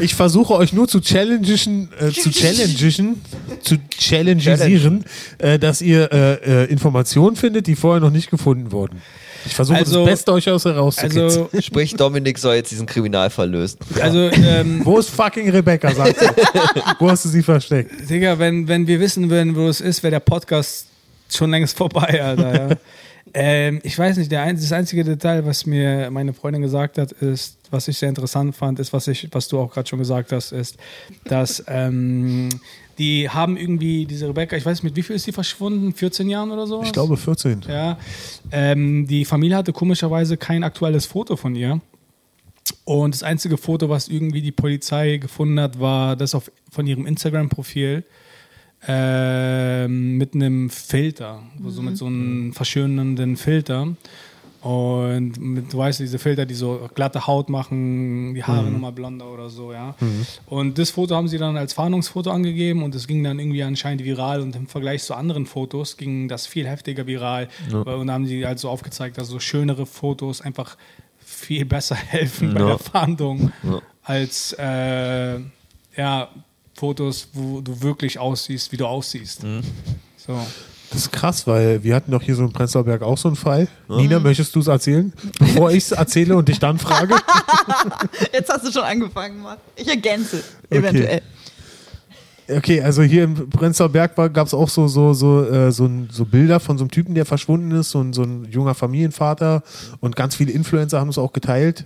[0.00, 3.22] Ich versuche euch nur zu challengen, äh, zu challengen,
[3.62, 5.04] zu challengisieren,
[5.38, 9.00] äh, dass ihr äh, äh, Informationen findet, die vorher noch nicht gefunden wurden.
[9.46, 11.24] Ich versuche Also- das Beste euch aus herauszukitzeln.
[11.24, 13.78] Also, Sprich, Dominik soll jetzt diesen Kriminalfall lösen.
[14.00, 16.26] also ähm, Wo ist fucking Rebecca, sagt sie.
[16.98, 18.10] Wo hast du sie versteckt?
[18.10, 20.86] Digga, wenn, wenn wir wissen würden, wo es ist, wäre der Podcast
[21.32, 22.70] schon längst vorbei, Alter.
[22.70, 22.76] Ja.
[23.34, 27.58] ähm, ich weiß nicht, ein, das einzige Detail, was mir meine Freundin gesagt hat, ist,
[27.70, 30.52] was ich sehr interessant fand, ist, was, ich, was du auch gerade schon gesagt hast,
[30.52, 30.76] ist,
[31.24, 32.48] dass ähm,
[32.98, 35.92] die haben irgendwie diese Rebecca, ich weiß nicht, mit wie viel ist die verschwunden?
[35.92, 36.82] 14 Jahren oder so?
[36.82, 37.64] Ich glaube 14.
[37.68, 37.98] Ja,
[38.50, 41.80] ähm, die Familie hatte komischerweise kein aktuelles Foto von ihr.
[42.84, 47.06] Und das einzige Foto, was irgendwie die Polizei gefunden hat, war das auf, von ihrem
[47.06, 48.04] Instagram-Profil
[48.86, 53.88] ähm, mit einem Filter, so mit so einem verschönernden Filter.
[54.60, 59.30] Und mit, du weißt, diese Filter, die so glatte Haut machen, die Haare nochmal blonder
[59.32, 59.94] oder so, ja.
[60.46, 64.04] Und das Foto haben sie dann als Fahndungsfoto angegeben und es ging dann irgendwie anscheinend
[64.04, 67.48] viral und im Vergleich zu anderen Fotos ging das viel heftiger viral.
[67.72, 70.76] Und da haben sie halt so aufgezeigt, dass so schönere Fotos einfach
[71.18, 72.66] viel besser helfen bei Ja.
[72.66, 73.80] der Fahndung Ja.
[74.02, 75.38] als äh,
[75.96, 76.28] ja,
[76.78, 79.42] Fotos, wo du wirklich aussiehst, wie du aussiehst.
[80.16, 80.40] So.
[80.90, 83.36] Das ist krass, weil wir hatten doch hier so in Prenzlauer Berg auch so einen
[83.36, 83.68] Fall.
[83.88, 85.12] Nina, möchtest du es erzählen?
[85.38, 87.14] Bevor ich es erzähle und dich dann frage.
[88.32, 89.58] Jetzt hast du schon angefangen, Mann.
[89.76, 91.20] Ich ergänze, eventuell.
[92.50, 96.24] Okay, also hier im Prenzlauer Berg gab es auch so, so, so, äh, so, so
[96.24, 99.62] Bilder von so einem Typen, der verschwunden ist, so ein, so ein junger Familienvater
[100.00, 101.84] und ganz viele Influencer haben es auch geteilt.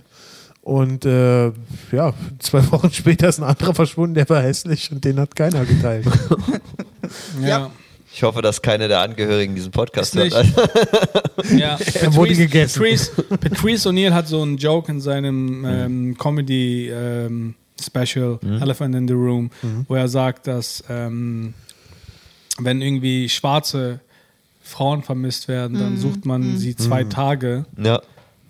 [0.63, 1.47] Und äh,
[1.91, 5.65] ja, zwei Wochen später ist ein anderer verschwunden, der war hässlich und den hat keiner
[5.65, 6.07] geteilt.
[7.41, 7.69] Ja.
[8.11, 10.31] Ich hoffe, dass keiner der Angehörigen diesen Podcast hört.
[11.55, 11.77] ja.
[11.93, 12.79] Er wurde gegessen.
[12.79, 19.07] Patrice, Patrice O'Neill hat so einen Joke in seinem ähm, Comedy ähm, Special Elephant in
[19.07, 19.51] the Room,
[19.87, 21.53] wo er sagt, dass ähm,
[22.57, 23.99] wenn irgendwie schwarze
[24.61, 27.65] Frauen vermisst werden, dann sucht man sie zwei Tage.
[27.77, 28.01] Ja.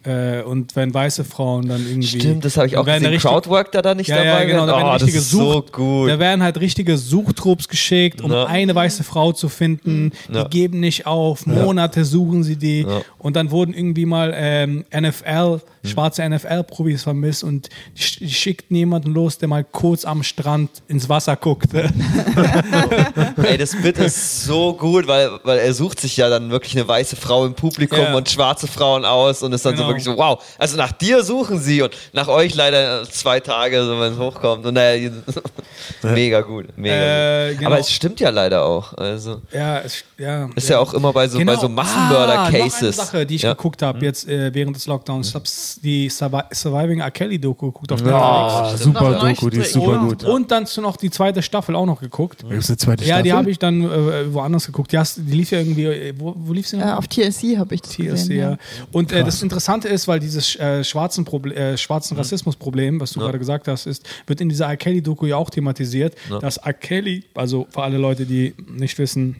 [0.05, 2.19] Äh, und wenn weiße Frauen dann irgendwie.
[2.19, 3.05] Stimmt, das habe ich auch gesehen.
[3.05, 4.27] richtig- Crowdwork da da nicht ja, dabei.
[4.27, 4.65] ja, genau.
[4.65, 6.09] Da oh, werden das richtige so Such- gut.
[6.09, 8.45] Da werden halt richtige Suchtrupps geschickt, um Ja.
[8.45, 10.11] eine weiße Frau zu finden.
[10.27, 10.43] Die Ja.
[10.49, 11.45] geben nicht auf.
[11.45, 12.85] Monate suchen sie die.
[13.17, 19.13] Und dann wurden irgendwie mal ähm, NFL, schwarze NFL-Profis vermisst und die, die schickten jemanden
[19.13, 21.89] los, der mal kurz am Strand ins Wasser guckte.
[23.43, 26.87] Ey, das Bit ist so gut, weil, weil er sucht sich ja dann wirklich eine
[26.87, 29.87] weiße Frau im Publikum und schwarze Frauen aus und ist dann Genau.
[29.89, 30.43] so wirklich so, wow.
[30.57, 34.65] Also nach dir suchen sie und nach euch leider zwei Tage, so wenn es hochkommt.
[34.65, 35.09] Und naja,
[36.03, 36.67] mega gut.
[36.77, 37.57] Mega Äh, gut.
[37.59, 37.69] genau.
[37.71, 38.93] Aber es stimmt ja leider auch.
[38.93, 40.49] Also ja, es, ja.
[40.55, 42.95] ist ja, auch immer bei so, bei so Ah, noch eine Massenmörder-Cases.
[42.95, 43.53] Sache, die ich ja.
[43.53, 45.29] geguckt habe jetzt äh, während des Lockdowns.
[45.29, 45.45] Ich habe
[45.83, 47.11] die Survi Surviving R.
[47.11, 48.23] Kelly Doku geguckt auf Netflix.
[48.23, 50.23] Ah, super Doku, die ist super und- gut.
[50.23, 52.43] Und dann noch die zweite Staffel auch noch geguckt.
[52.49, 53.23] Es eine zweite Ja, Staffel?
[53.23, 54.91] die habe ich dann äh, woanders geguckt.
[54.91, 56.85] Die, hast, die lief ja irgendwie, äh, wo, wo lief sie noch?
[56.85, 58.39] Äh, auf TLC habe ich das TSC, gesehen.
[58.39, 58.49] ja.
[58.51, 58.57] Ja.
[58.91, 61.77] Und äh, das Interessante ist, weil dieses äh, schwarzen, Proble äh, Mhm.
[61.77, 64.77] schwarzen Rassismusproblem, was du gerade gesagt hast, ist, wird in dieser R.
[64.77, 66.73] Kelly-Doku ja auch thematisiert, dass R.
[66.73, 69.36] Kelly, also für alle Leute, die nicht wissen,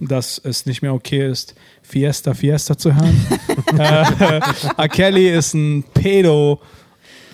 [0.00, 3.26] dass es nicht mehr okay ist, Fiesta, Fiesta zu hören.
[3.78, 4.40] äh,
[4.76, 4.88] R.
[4.88, 6.60] Kelly ist ein Pedo,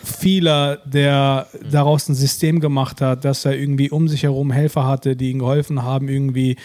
[0.02, 5.16] vieler, der daraus ein System gemacht hat, dass er irgendwie um sich herum Helfer hatte,
[5.16, 6.56] die ihm geholfen haben, irgendwie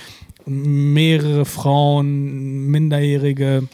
[0.45, 3.67] mehrere Frauen, Minderjährige,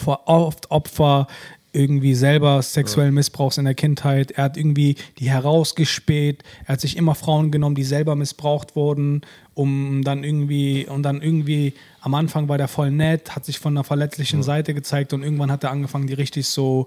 [0.00, 1.26] vor- oft Opfer
[1.72, 4.32] irgendwie selber sexuellen Missbrauchs in der Kindheit.
[4.32, 6.42] Er hat irgendwie die herausgespäht.
[6.66, 9.20] Er hat sich immer Frauen genommen, die selber missbraucht wurden,
[9.54, 13.74] um dann irgendwie und dann irgendwie am Anfang war der voll nett, hat sich von
[13.76, 16.86] einer verletzlichen Seite gezeigt und irgendwann hat er angefangen, die richtig so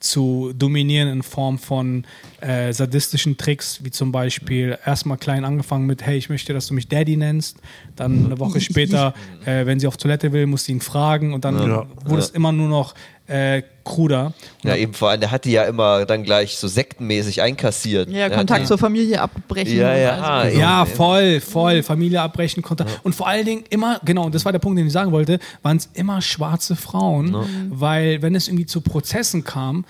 [0.00, 2.04] zu dominieren in Form von
[2.40, 6.74] äh, sadistischen Tricks, wie zum Beispiel erstmal klein angefangen mit, hey, ich möchte, dass du
[6.74, 7.56] mich Daddy nennst.
[7.96, 11.44] Dann eine Woche später, äh, wenn sie auf Toilette will, muss sie ihn fragen und
[11.44, 11.86] dann Ja.
[12.04, 12.94] wurde es immer nur noch
[13.28, 14.34] äh, kruder.
[14.62, 18.08] Ja, eben vor allem, der hat die ja immer dann gleich so sektenmäßig einkassiert.
[18.10, 19.76] Ja, Der Kontakt zur Familie abbrechen.
[19.78, 20.84] Ja, und ja, also- Ja, Ja.
[20.84, 21.82] voll, voll.
[21.82, 22.84] Familie abbrechen konnte.
[23.04, 25.38] Und vor allen Dingen immer, genau, und das war der Punkt, den ich sagen wollte,
[25.62, 27.34] waren es immer schwarze Frauen,
[27.70, 29.84] weil wenn es irgendwie zu Prozessen kam,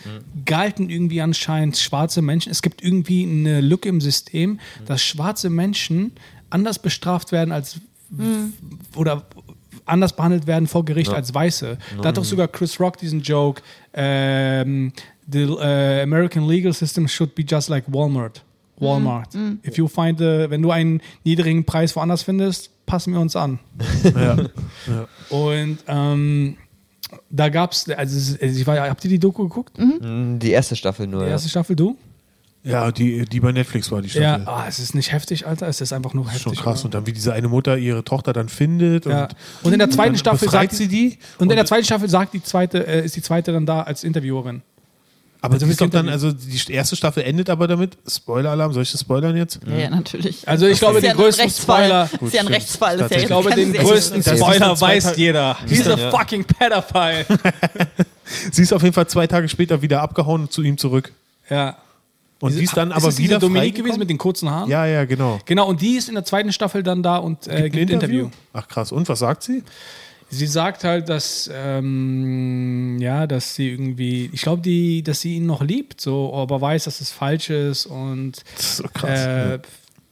[0.45, 2.51] galten irgendwie anscheinend schwarze Menschen.
[2.51, 6.13] Es gibt irgendwie eine Lücke im System, dass schwarze Menschen
[6.51, 7.81] anders bestraft werden als
[8.95, 9.25] oder
[9.85, 11.79] anders behandelt werden vor Gericht als Weiße.
[12.01, 13.63] Da hat doch sogar Chris Rock diesen Joke,
[13.95, 14.93] ähm,
[15.31, 18.43] the äh, American legal system should be just like Walmart.
[18.83, 19.35] Walmart.
[19.67, 23.59] If you find the, wenn du einen niedrigen Preis woanders findest, passen wir uns an.
[24.15, 24.37] Ja.
[25.31, 26.57] Und ähm,
[27.31, 29.79] da gab es, also es- also ich war, habt ihr die Doku geguckt?
[29.79, 31.21] Mm, Die erste Staffel nur.
[31.21, 31.33] Die Ja.
[31.33, 31.97] erste Staffel, du?
[32.65, 34.49] ja, die, die bei Netflix war, die Ja, Staffel.
[34.49, 35.67] ah, es ist nicht heftig, Alter.
[35.69, 36.59] Es ist einfach nur Das ist heftig.
[36.59, 36.81] schon krass.
[36.81, 36.85] oder?
[36.87, 39.05] Und dann, wie diese eine Mutter ihre Tochter dann findet.
[39.07, 39.25] Ja.
[39.25, 41.19] Und, Und in der zweiten Staffel sagt sie die.
[41.39, 44.05] Und in der zweiten Staffel sagt die zweite, äh, ist die zweite dann da als
[44.05, 44.63] Interviewerin.
[45.45, 46.29] Aber Also die mit ist doch dann, Interview.
[46.29, 46.33] also
[46.67, 47.99] die erste Staffel endet aber damit.
[48.09, 49.59] Spoiler-Alarm, soll ich das spoilern jetzt?
[49.67, 50.49] Ja, ja, natürlich.
[50.49, 51.51] Also ich glaube, ist den ja größten.
[51.51, 52.47] Spoiler- ist ja ein.
[52.47, 52.97] Rechtsfall.
[52.97, 55.57] Das ist ja Ich glaube, den größten Das ist Spoiler weiß jeder.
[55.69, 57.27] He's a fucking pedophile.
[58.53, 61.13] Sie ist auf jeden Fall zwei Tage später wieder abgehauen und zu ihm zurück.
[61.51, 61.77] ja.
[62.41, 63.85] Und die ist dann aber das diese wieder Dominique freigekommen?
[63.87, 64.69] gewesen mit den kurzen Haaren?
[64.69, 65.39] Ja, ja, genau.
[65.45, 68.31] Genau, und die ist in der zweiten Staffel dann da und äh, gibt ein Interview.
[68.53, 68.91] Ach krass.
[68.91, 69.63] Und was sagt sie?
[70.35, 75.45] Sie sagt halt, dass ähm, ja, dass sie irgendwie, ich glaube, die, dass sie ihn
[75.45, 79.21] noch liebt, so, aber weiß, dass es falsch ist und Das ist so krass.
[79.21, 79.59] äh,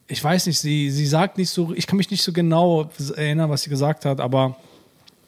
[0.08, 3.48] ich weiß nicht, sie, sie sagt nicht so, ich kann mich nicht so genau erinnern,
[3.48, 4.56] was sie gesagt hat, aber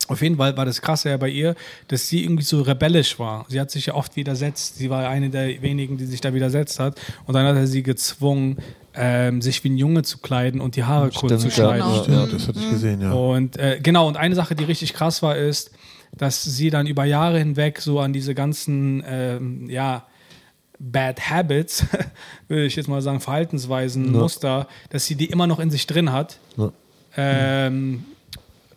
[0.08, 1.54] auf jeden Fall war das Krasse ja bei ihr,
[1.88, 3.46] dass sie irgendwie so rebellisch war.
[3.48, 4.76] Sie hat sich ja oft widersetzt.
[4.76, 7.00] Sie war eine der wenigen, die sich da widersetzt hat.
[7.24, 8.58] Und dann hat er sie gezwungen,
[8.94, 11.64] ähm, sich wie ein Junge zu kleiden und die Haare kurz zu Stimmt, ja.
[11.78, 12.04] schneiden.
[12.06, 12.24] Genau.
[12.26, 13.12] Stimmt, das hatte ich gesehen, ja.
[13.12, 15.70] Und äh, genau, und eine Sache, die richtig krass war, ist,
[16.16, 20.04] dass sie dann über Jahre hinweg so an diese ganzen, ähm, ja,
[20.78, 21.86] Bad Habits,
[22.48, 26.12] würde ich jetzt mal sagen, Verhaltensweisen, Muster, dass sie die immer noch in sich drin
[26.12, 26.38] hat.
[27.16, 28.04] Ähm,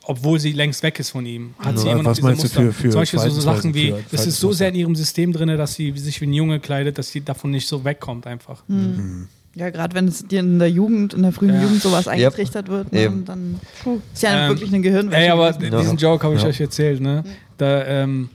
[0.03, 2.43] obwohl sie längst weg ist von ihm, hat sie Ja, immer noch was diese meinst
[2.43, 2.61] du Muster.
[2.61, 5.47] für- für Zum Beispiel so, Sachen wie, das ist so sehr in ihrem System drin,
[5.57, 8.63] dass sie sich wie ein Junge kleidet, dass sie davon nicht so wegkommt einfach.
[9.56, 11.62] Ja, gerade wenn es dir in der Jugend, in der frühen Ja.
[11.62, 13.24] Jugend sowas eingetrichtert wird, ne, Eben.
[13.26, 15.22] dann puh, ist ja Ähm, wirklich eine Gehirnwäsche.
[15.22, 15.78] Ey, aber gewesen.
[15.78, 16.49] Diesen Joke habe ich Ja.
[16.49, 17.24] euch erzählt, ne?
[17.58, 18.30] Da, ähm,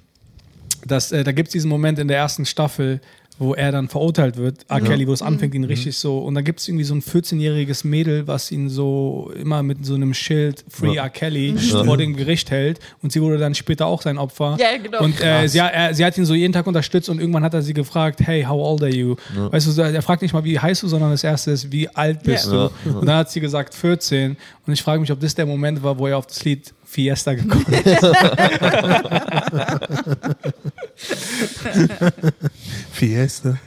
[0.86, 3.00] das, äh, da gibt es diesen Moment in der ersten Staffel,
[3.40, 4.82] wo er dann verurteilt wird, R.
[4.82, 6.18] Kelly, wo es anfängt, ihn richtig so.
[6.18, 9.94] Und dann gibt es irgendwie so ein 14-jähriges Mädel, was ihn so immer mit so
[9.94, 11.08] einem Schild Free R.
[11.08, 12.80] Kelly vor dem Gericht hält.
[13.02, 14.58] Und sie wurde dann später auch sein Opfer.
[14.60, 15.02] Ja, genau.
[15.02, 17.62] Und äh, sie, er, sie hat ihn so jeden Tag unterstützt und irgendwann hat er
[17.62, 19.16] sie gefragt, hey, how old are you?
[19.34, 22.22] Weißt du, er fragt nicht mal, wie heißt du, sondern das erste ist, wie alt
[22.22, 22.68] bist Ja.
[22.84, 22.98] du?
[22.98, 24.36] Und dann hat sie gesagt, 14.
[24.66, 27.32] Und ich frage mich, ob das der Moment war, wo er auf das Lied Fiesta
[27.32, 28.02] gekommen ist.
[32.92, 33.58] Fiesta.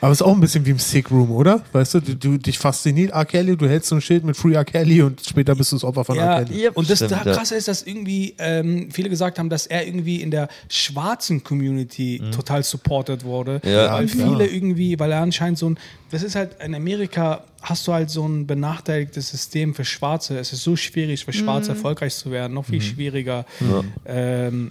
[0.00, 1.62] Aber es ist auch ein bisschen wie im Sick Room, oder?
[1.72, 3.24] Weißt du, du, du dich fasziniert R.
[3.24, 4.64] Kelly, du hältst so ein Schild mit Free R.
[4.64, 6.24] Kelly und später bist du das Opfer von R.
[6.24, 6.64] Ja, Kelly.
[6.64, 6.76] Yep.
[6.76, 7.34] und das Stimmt, da ja.
[7.34, 12.20] krasse ist, dass irgendwie ähm, viele gesagt haben, dass er irgendwie in der schwarzen Community
[12.34, 13.60] total supported wurde.
[13.62, 13.70] Mhm.
[13.70, 14.28] Ja, weil klar.
[14.28, 15.78] viele irgendwie, weil er anscheinend so ein,
[16.10, 20.38] das ist halt in Amerika hast du halt so ein benachteiligtes System für Schwarze.
[20.38, 23.44] Es ist so schwierig für Schwarze erfolgreich zu werden, noch viel schwieriger
[24.06, 24.70] ähm,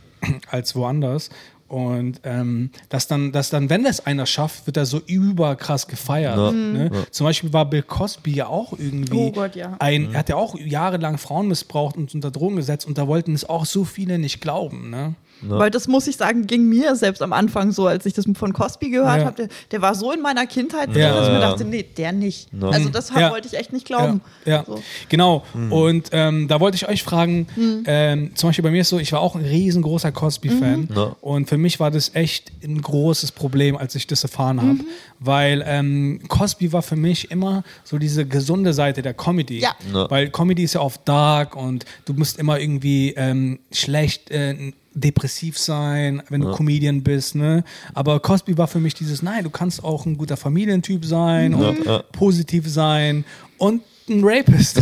[0.50, 1.30] als woanders.
[1.68, 6.38] Und ähm, dass dann, dass dann, wenn das einer schafft, wird er so überkrass gefeiert.
[6.38, 6.52] Ja.
[6.52, 6.92] Ne?
[7.12, 9.76] Zum Beispiel war Bill Cosby ja auch irgendwie Oh Gott, ja.
[9.80, 13.34] ein, er hat ja auch jahrelang Frauen missbraucht und unter Drogen gesetzt und da wollten
[13.34, 14.90] es auch so viele nicht glauben.
[14.90, 15.16] Ne?
[15.42, 18.54] Weil das muss ich sagen, ging mir selbst am Anfang so, als ich das von
[18.54, 19.26] Cosby gehört Ja.
[19.26, 19.36] habe.
[19.36, 21.14] Der, der war so in meiner Kindheit drin, Ja.
[21.14, 22.48] dass ich mir dachte, nee, der nicht.
[22.60, 22.70] Ja.
[22.70, 23.32] Also das Ja.
[23.32, 24.22] wollte ich echt nicht glauben.
[24.46, 24.64] Ja, ja.
[24.66, 24.82] So.
[25.10, 25.44] genau.
[25.70, 27.48] Und ähm, da wollte ich euch fragen,
[27.86, 31.16] ähm, zum Beispiel bei mir ist so, ich war auch ein riesengroßer Cosby-Fan Ja.
[31.22, 34.80] und für mich war das echt ein großes Problem, als ich das erfahren habe,
[35.20, 39.76] weil ähm, Cosby war für mich immer so diese gesunde Seite der Comedy, Ja.
[39.94, 40.10] Ja.
[40.10, 45.58] weil Comedy ist ja oft dark und du musst immer irgendwie ähm, schlecht äh, depressiv
[45.58, 47.64] sein, wenn du Comedian bist, ne?
[47.94, 51.86] Aber Cosby war für mich dieses, nein, du kannst auch ein guter Familientyp sein und
[51.86, 52.04] ja.
[52.12, 53.26] positiv sein
[53.58, 54.78] und ein Rapist.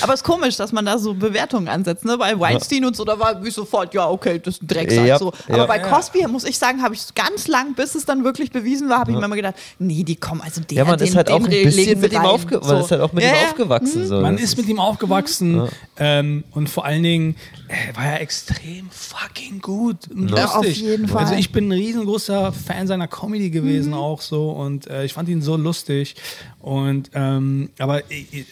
[0.00, 2.04] Aber es ist komisch, dass man da so Bewertungen ansetzt.
[2.04, 2.16] Ne?
[2.18, 5.06] Bei Weinstein und so, da war ich sofort, ja, okay, das ist ein Drecksack.
[5.06, 5.32] Ja, so.
[5.48, 5.66] Aber ja.
[5.66, 5.88] bei Ja.
[5.88, 9.00] Cosby, muss ich sagen, habe ich es ganz lang, bis es dann wirklich bewiesen war,
[9.00, 11.28] habe ich mir immer gedacht, nee, die kommen, also der, Ja, man den, ist halt
[11.28, 13.48] den auch ein bisschen mit ihm, aufge man ist halt auch mit Ja, ihm ja.
[13.48, 14.06] aufgewachsen.
[14.06, 14.20] So.
[14.20, 15.68] Man ist mit ihm aufgewachsen
[15.98, 17.36] ähm, und vor allen Dingen
[17.68, 20.56] äh, war er extrem fucking gut und Ja, lustig.
[20.58, 21.22] auf jeden Fall.
[21.24, 25.28] Also ich bin ein riesengroßer Fan seiner Comedy gewesen auch so und äh, ich fand
[25.28, 26.14] ihn so lustig
[26.60, 28.02] und ähm, aber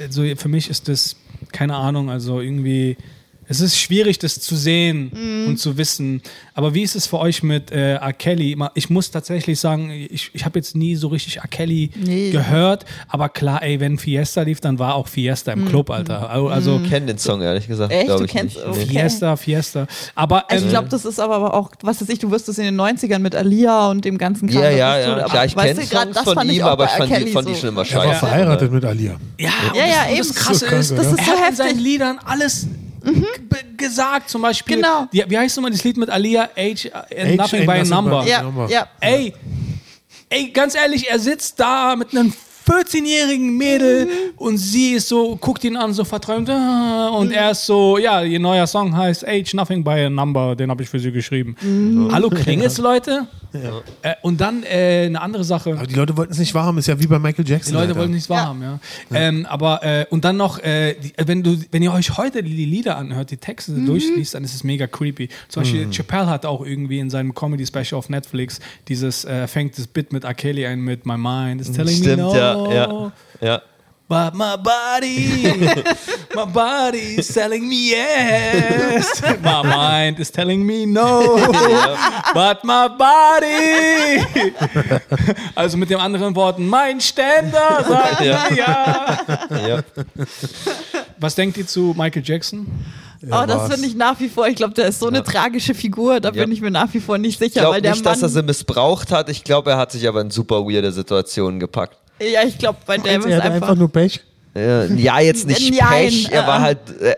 [0.01, 1.17] also für mich ist das
[1.53, 2.97] keine Ahnung, also irgendwie
[3.51, 5.49] es ist schwierig, das zu sehen Mhm.
[5.49, 6.23] und zu wissen.
[6.55, 8.13] Aber wie ist es für euch mit äh, R.
[8.13, 8.57] Kelly?
[8.75, 11.49] Ich muss tatsächlich sagen, ich, ich habe jetzt nie so richtig R.
[11.49, 12.31] Kelly Nee.
[12.31, 12.85] gehört.
[13.09, 16.31] Aber klar, ey, wenn Fiesta lief, dann war auch Fiesta im Club, Alter.
[16.31, 17.93] Also, also ich kenne den Song ehrlich gesagt.
[17.93, 18.09] Echt?
[18.09, 18.67] Du ich kennst- nicht.
[18.67, 18.87] okay.
[18.87, 19.87] Fiesta, Fiesta.
[20.15, 22.65] Aber ähm, Ich glaube, das ist aber auch, was weiß ich, du wirst es in
[22.67, 24.63] den 90ern mit Alia und dem ganzen Kram.
[24.63, 25.27] Ja, ja, ja.
[25.27, 27.55] Ja, ich kenne Songs das von fand ihm, auch aber ich fand, die, fand die
[27.55, 27.61] so.
[27.61, 28.07] schon immer Er scheiße.
[28.07, 29.17] war verheiratet mit Alia.
[29.39, 30.19] ja, Ja, das, ja, eben.
[30.19, 31.57] das Krasse So ist, Das ist er so hat in heftig.
[31.57, 32.67] seinen Liedern alles
[33.03, 34.29] be- gesagt.
[34.31, 35.07] Zum Beispiel, Genau.
[35.13, 36.49] die, wie heißt nochmal das Lied mit Alia?
[36.57, 38.25] Age and Age Nothing ain't by a Number.
[38.27, 38.69] Ja, Number.
[38.71, 38.87] ja.
[39.01, 39.33] Ey,
[40.29, 42.33] ey, ganz ehrlich, er sitzt da mit einem
[42.69, 46.49] 14-jährigen Mädel und sie ist so, guckt ihn an, so verträumt.
[46.51, 50.55] ah, Und er ist so, ja, ihr neuer Song heißt Age Nothing by a Number,
[50.55, 51.57] den habe ich für sie geschrieben.
[52.13, 53.27] Hallo, klingelt's, Leute?
[53.53, 55.73] Äh, und dann äh, eine andere Sache.
[55.73, 57.73] Aber die Leute wollten es nicht wahrhaben, ist ja wie bei Michael Jackson.
[57.73, 58.01] Die Leute Alter.
[58.01, 58.79] wollten nichts wahrhaben, ja.
[59.13, 62.65] Ähm, aber äh, und dann noch, äh, die, wenn du, wenn ihr euch heute die
[62.65, 65.29] Lieder anhört, die Texte durchliest, dann ist es mega creepy.
[65.49, 69.79] Zum Beispiel Chappelle hat auch irgendwie in seinem Comedy Special auf Netflix dieses äh, fängt
[69.79, 70.35] das Bit mit R.
[70.35, 72.35] Kelly ein mit My Mind is telling Stimmt, me no.
[72.35, 73.63] ja, ja, ja.
[74.11, 75.55] But my body,
[76.35, 79.23] my body is telling me yes.
[79.41, 81.37] My mind is telling me no.
[82.35, 84.25] But my body.
[85.55, 88.47] Also mit den anderen Worten, mein Ständer sagt Ja.
[88.51, 89.69] mir ja.
[89.69, 89.83] ja.
[91.21, 92.67] Was denkt ihr zu Michael Jackson?
[93.31, 96.19] Oh, das finde ich nach wie vor, ich glaube, der ist so eine tragische Figur,
[96.19, 96.43] da Ja.
[96.43, 98.43] bin ich mir nach wie vor nicht sicher, Ich glaube nicht, dass er Mann, sie
[98.43, 99.29] missbraucht hat.
[99.29, 101.97] Ich glaube, er hat sich aber in super weirde Situationen gepackt.
[102.21, 104.21] Ja, ich glaube, bei ist er hatte einfach, einfach nur Pech.
[104.53, 107.15] Äh, Ja, jetzt nicht Nein, Pech, er war äh, halt, äh,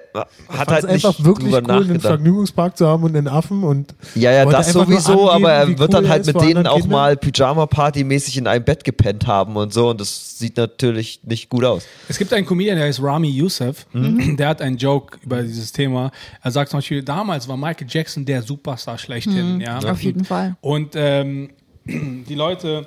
[0.50, 1.98] hat halt es nicht einfach wirklich cool, einen.
[1.98, 5.80] Vergnügungspark zu haben und einen Affen und Ja, ja, das sowieso, angeben, aber er wird
[5.80, 6.90] cool dann halt mit denen auch Kindern.
[6.90, 11.64] mal Pyjama-Party-mäßig in einem Bett gepennt haben und so und das sieht natürlich nicht gut
[11.64, 11.84] aus.
[12.07, 16.11] Es gibt einen Comedian, der heißt Rami Youssef, der hat einen Joke über dieses Thema.
[16.42, 19.59] Er sagt zum Beispiel, damals war Michael Jackson der Superstar schlechthin.
[19.61, 19.78] Ja?
[19.78, 20.57] auf jeden Fall.
[20.61, 21.48] Und ähm,
[21.86, 22.86] die Leute,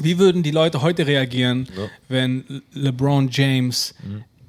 [0.00, 1.68] wie würden die Leute heute reagieren,
[2.08, 3.94] wenn LeBron James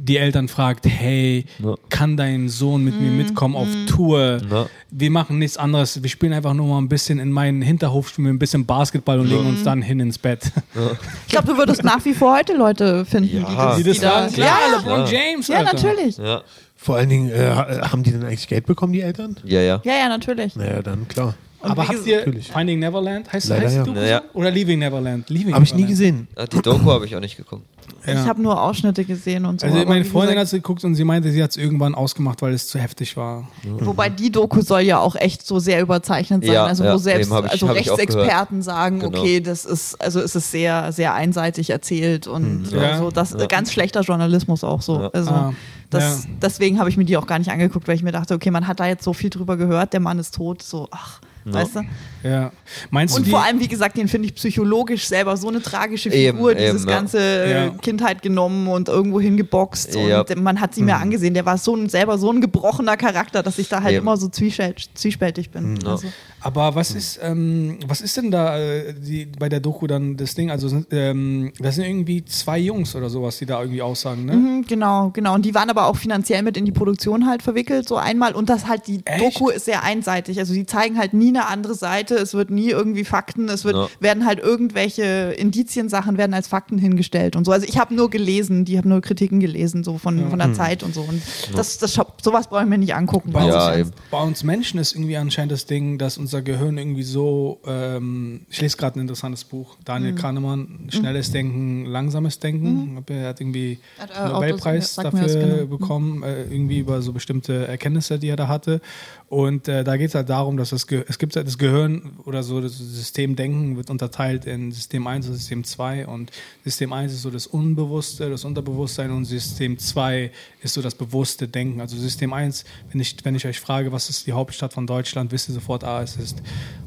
[0.01, 1.75] die Eltern fragt, hey, Ja.
[1.89, 4.37] kann dein Sohn mit mir mitkommen auf Tour?
[4.49, 4.67] Ja.
[4.91, 6.01] Wir machen nichts anderes.
[6.01, 9.19] Wir spielen einfach nur mal ein bisschen in meinen Hinterhof, spielen wir ein bisschen Basketball
[9.19, 10.43] und legen uns dann hin ins Bett.
[11.27, 13.75] Ich glaube, du würdest nach wie vor heute Leute finden, Ja.
[13.75, 15.11] die das, sagen, klar, ja, LeBron Ja.
[15.11, 15.47] James.
[15.49, 15.73] ja, Alter.
[15.73, 16.17] natürlich.
[16.17, 16.41] Ja.
[16.77, 19.35] Vor allen Dingen, äh, ha- haben die denn eigentlich Geld bekommen, die Eltern?
[19.43, 19.81] Ja, ja.
[19.83, 20.55] Ja, ja, natürlich.
[20.55, 21.35] Naja, dann klar.
[21.61, 22.51] Und Aber habt ihr Natürlich.
[22.51, 23.31] Finding Neverland?
[23.33, 23.83] Heißt, Leider heißt ja.
[23.83, 24.21] die Doku Naja.
[24.33, 24.39] so?
[24.39, 25.29] Oder Leaving Neverland?
[25.29, 26.27] Leaving Habe ich nie gesehen.
[26.53, 27.63] Die Doku habe ich auch nicht geguckt.
[28.05, 29.67] Ich habe nur Ausschnitte gesehen und so.
[29.67, 32.53] Also meine Freundin hat sie geguckt und sie meinte, sie hat es irgendwann ausgemacht, weil
[32.53, 33.47] es zu heftig war.
[33.79, 36.53] Wobei die Doku soll ja auch echt so sehr überzeichnet sein.
[36.53, 39.19] Ja, also ja, wo selbst ich- also Rechtsexperten sagen, Genau.
[39.19, 42.79] okay, das ist, also es ist sehr, sehr einseitig erzählt und Ja.
[42.91, 43.47] also das Ja.
[43.47, 45.01] ganz schlechter Journalismus auch so.
[45.01, 45.09] Ja.
[45.11, 45.53] Also Ah,
[45.89, 46.29] das, ja.
[46.41, 48.65] deswegen habe ich mir die auch gar nicht angeguckt, weil ich mir dachte, okay, man
[48.67, 51.81] hat da jetzt so viel drüber gehört, der Mann ist tot, so, ach, weißt du?
[52.23, 52.51] Ja.
[52.89, 55.61] Meinst du Und die, vor allem, wie gesagt, den finde ich psychologisch selber so eine
[55.61, 56.95] tragische Eben, Figur, dieses eben, ja.
[56.97, 57.69] ganze äh, Ja.
[57.81, 59.95] Kindheit genommen und irgendwo hingeboxt.
[59.95, 60.21] Ja.
[60.21, 61.33] Und man hat sie mir angesehen.
[61.33, 64.03] Der war so ein, selber so ein gebrochener Charakter, dass ich da halt Eben.
[64.03, 65.79] immer so zwiespält, zwiespältig bin.
[65.83, 65.91] Ja.
[65.91, 66.07] Also,
[66.41, 70.35] Aber was ist, ähm, was ist denn da äh, die, bei der Doku dann das
[70.35, 70.51] Ding?
[70.51, 74.33] Also ähm, das sind irgendwie zwei Jungs oder sowas, die da irgendwie aussagen, ne?
[74.33, 75.35] mhm, genau, genau.
[75.35, 78.33] Und die waren aber auch finanziell mit in die Produktion halt verwickelt, so einmal.
[78.35, 79.21] Und das halt, die Echt?
[79.21, 80.39] Doku ist sehr einseitig.
[80.39, 82.08] Also die zeigen halt nie eine andere Seite.
[82.15, 83.49] Es wird nie irgendwie Fakten.
[83.49, 83.87] Es wird, Ja.
[83.99, 87.51] werden halt irgendwelche Indiziensachen werden als Fakten hingestellt und so.
[87.51, 90.83] Also ich habe nur gelesen, die haben nur Kritiken gelesen, so von, von der Zeit
[90.83, 91.01] und so.
[91.01, 91.21] Und
[91.55, 93.31] das, das, sowas brauche ich mir nicht angucken.
[93.31, 97.03] Bei, Ja, uns, bei uns Menschen ist irgendwie anscheinend das Ding, dass unser Gehirn irgendwie
[97.03, 99.83] so, ähm, ich lese gerade ein interessantes Buch, Mhm.
[99.85, 103.03] Daniel Kahnemann, Schnelles Denken, Langsames Denken.
[103.09, 105.65] Er hat irgendwie Hat, äh, Nobelpreis das- dafür das, genau.
[105.65, 108.81] bekommen, äh, irgendwie über so bestimmte Erkenntnisse, die er da hatte.
[109.27, 111.98] Und äh, da geht es halt darum, dass das Ge es gibt halt das Gehirn
[112.25, 116.31] oder so das System Denken wird unterteilt in System 1 und System 2 und
[116.63, 120.31] System 1 ist so das Unbewusste, das Unterbewusstsein und System 2
[120.61, 121.81] ist so das bewusste Denken.
[121.81, 125.31] Also System 1, wenn ich, wenn ich euch frage, was ist die Hauptstadt von Deutschland,
[125.31, 126.41] wisst ihr sofort, ah, es ist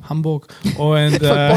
[0.08, 0.48] Hamburg.
[0.76, 1.56] Und, äh,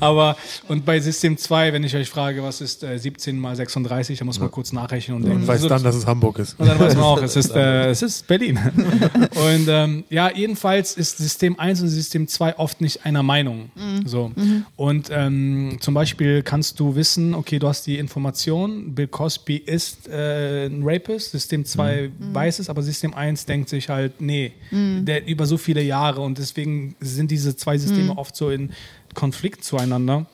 [0.00, 0.36] aber
[0.68, 4.26] und bei System 2, wenn ich euch frage, was ist äh, 17 mal 36, dann
[4.26, 5.40] muss man kurz nachrechnen und denken.
[5.40, 6.58] Und weiß so, dann, dass es Hamburg ist.
[6.58, 8.58] und dann weiß man auch, es ist, äh, es ist Berlin.
[9.34, 13.70] und ähm, ja, jedenfalls ist System 1 und System 2 oft nicht einer Meinung.
[14.04, 14.32] So.
[14.76, 20.08] Und ähm, zum Beispiel kannst du wissen, okay, du hast die Information, Bill Cosby ist
[20.08, 25.26] äh, ein Rapist, System 2 weiß es, aber System 1 denkt sich halt, nee, der
[25.26, 28.70] über so viele Jahre und deswegen sind diese zwei Systeme oft so in
[29.14, 30.26] Konflikt zueinander.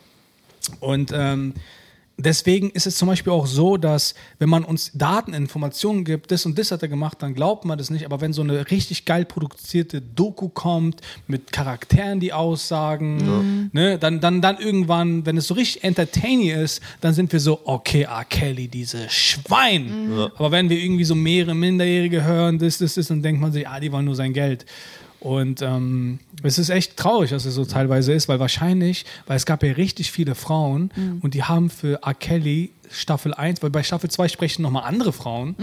[0.80, 1.54] Und ähm,
[2.16, 6.46] deswegen ist es zum Beispiel auch so, dass wenn man uns Daten, Informationen gibt, das
[6.46, 8.04] und das hat er gemacht, dann glaubt man das nicht.
[8.04, 14.20] Aber wenn so eine richtig geil produzierte Doku kommt mit Charakteren, die aussagen, ne, dann,
[14.20, 18.24] dann, dann irgendwann, wenn es so richtig entertaining ist, dann sind wir so, okay, R.
[18.24, 20.12] Kelly, diese Schwein.
[20.36, 23.66] Aber wenn wir irgendwie so mehrere Minderjährige hören, das, das, das, dann denkt man sich,
[23.68, 24.66] ah, die wollen nur sein Geld.
[25.22, 29.46] Und ähm, es ist echt traurig, dass es so teilweise ist, weil wahrscheinlich, weil es
[29.46, 30.90] gab ja richtig viele Frauen
[31.22, 32.14] und die haben für R.
[32.14, 35.54] Kelly Staffel 1, weil bei Staffel 2 sprechen nochmal andere Frauen.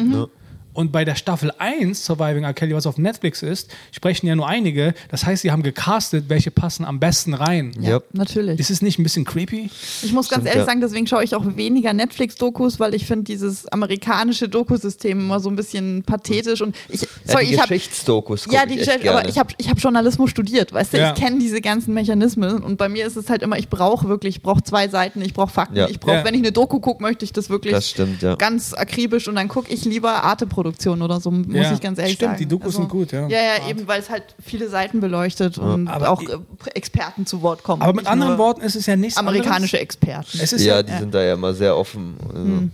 [0.80, 2.54] Und bei der Staffel 1, Surviving R.
[2.54, 4.94] Kelly, was auf Netflix ist, sprechen ja nur einige.
[5.10, 7.74] Das heißt, sie haben gecastet, welche passen am besten rein.
[7.82, 8.06] Ja, Yep.
[8.14, 8.60] natürlich.
[8.62, 9.70] Ist es nicht ein bisschen creepy?
[10.04, 10.66] Ich muss ganz Stimmt, ehrlich ja.
[10.66, 15.50] sagen, deswegen schaue ich auch weniger Netflix-Dokus, weil ich finde dieses amerikanische Dokusystem immer so
[15.50, 18.86] ein bisschen pathetisch und ich, Ja, sorry, die ich habe Geschichtsdokus ja, ich die echt
[18.88, 19.20] Geschichte, gerne.
[19.20, 21.14] aber ich habe ich hab Journalismus studiert, weißt du, Ja.
[21.14, 24.38] ich kenne diese ganzen Mechanismen und bei mir ist es halt immer, ich brauche wirklich,
[24.38, 25.90] ich brauche zwei Seiten, ich brauche Fakten, Ja.
[25.90, 26.24] ich brauche, Ja.
[26.24, 28.36] wenn ich eine Doku gucke, möchte ich das wirklich Das stimmt, ja.
[28.36, 30.24] ganz akribisch und dann gucke ich lieber
[30.70, 31.74] Arte-Produktion oder so, muss Ja.
[31.74, 32.40] ich ganz ehrlich Stimmt, sagen.
[32.40, 33.28] die Dokus sind gut, ja.
[33.28, 36.38] Ja, ja, eben, weil es halt viele Seiten beleuchtet und Aber auch ich- äh,
[36.76, 37.82] Experten zu Wort kommen.
[37.82, 39.82] Aber mit anderen Worten ist es ja nichts Amerikanische anderes.
[39.82, 40.40] Experten.
[40.42, 42.16] Es ist ja, ja, die sind da ja immer sehr offen.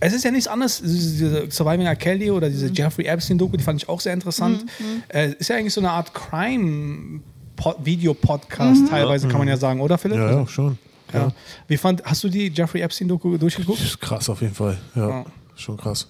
[0.00, 1.96] Es ist ja nichts anderes, diese Surviving R.
[1.96, 4.64] Kelly oder diese Jeffrey Epstein-Doku, die fand ich auch sehr interessant.
[5.08, 10.18] Äh, ist ja eigentlich so eine Art Crime-Video-Podcast teilweise, kann man ja sagen, oder Philipp?
[10.18, 10.78] Ja, ja, schon.
[11.12, 11.32] Ja.
[11.68, 13.78] Wie fand, hast du die Jeffrey Epstein-Doku durchgeguckt?
[13.80, 14.76] Das ist krass auf jeden Fall.
[14.96, 15.24] Ja, Ja.
[15.54, 16.08] schon krass.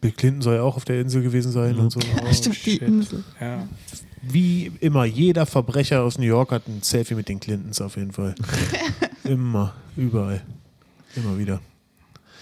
[0.00, 2.00] Bill Clinton soll ja auch auf der Insel gewesen sein und so.
[2.00, 2.76] Oh, Stimmt, die.
[2.76, 3.24] Insel.
[3.40, 3.66] Ja.
[4.22, 8.12] Wie immer, jeder Verbrecher aus New York hat ein Selfie mit den Clintons auf jeden
[8.12, 8.34] Fall.
[9.24, 10.42] immer, überall.
[11.14, 11.60] Immer wieder.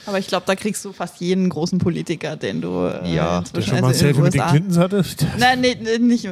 [0.07, 3.63] Aber ich glaube, da kriegst du fast jeden großen Politiker, den du äh, Ja, Der
[3.63, 4.43] schon mal ein also Selfie mit den.
[4.43, 5.05] Clintons hatte?
[5.39, 6.29] Nein, nee, nee, nicht.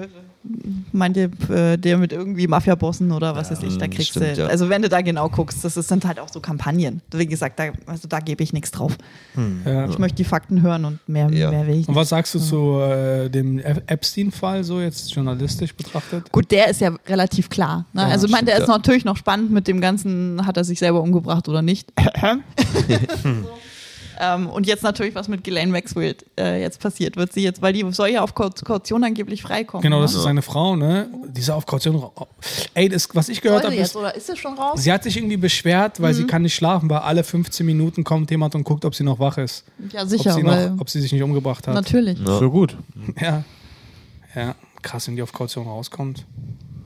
[0.92, 4.40] Meinte äh, der mit irgendwie Mafiabossen oder was weiß ich, da mm, kriegst stimmt, du.
[4.42, 4.46] ja.
[4.46, 7.00] Also wenn du da genau guckst, das ist, sind halt auch so Kampagnen.
[7.12, 8.96] Wie gesagt, da, also da gebe ich nichts drauf.
[9.64, 9.88] Ja.
[9.88, 11.50] Ich möchte die Fakten hören und mehr, Ja.
[11.50, 11.96] mehr will ich Und nicht.
[11.96, 16.30] was sagst du zu äh, dem Ep- Epstein-Fall, so jetzt journalistisch betrachtet?
[16.32, 17.86] Gut, der ist ja relativ klar.
[17.92, 18.04] Ne?
[18.04, 18.76] also ich meine, der ist ja.
[18.76, 21.92] natürlich noch spannend mit dem ganzen, hat er sich selber umgebracht oder nicht.
[24.24, 27.72] Ähm, und jetzt natürlich, was mit Ghislaine Maxwell äh, jetzt passiert, wird sie jetzt, weil
[27.72, 29.82] die soll ja auf Kau- Kaution angeblich freikommen.
[29.82, 30.02] Genau, ne?
[30.02, 31.08] das ist seine Frau, ne?
[31.28, 32.08] Diese auf Kaution.
[32.74, 34.80] Ey, das, was ich gehört Soll habe, sie ist, jetzt, oder ist es schon raus?
[34.80, 36.16] sie hat sich irgendwie beschwert, weil Mhm.
[36.18, 39.18] sie kann nicht schlafen, weil alle 15 Minuten kommt jemand und guckt, ob sie noch
[39.18, 39.64] wach ist.
[39.92, 41.74] Ja, Ob sicher, sie, weil noch, ob sie sich nicht umgebracht hat.
[41.74, 42.18] natürlich.
[42.20, 42.38] Ja.
[42.38, 42.76] Für gut.
[43.20, 43.42] Ja.
[44.36, 46.24] Ja, krass, wenn die auf Kaution rauskommt.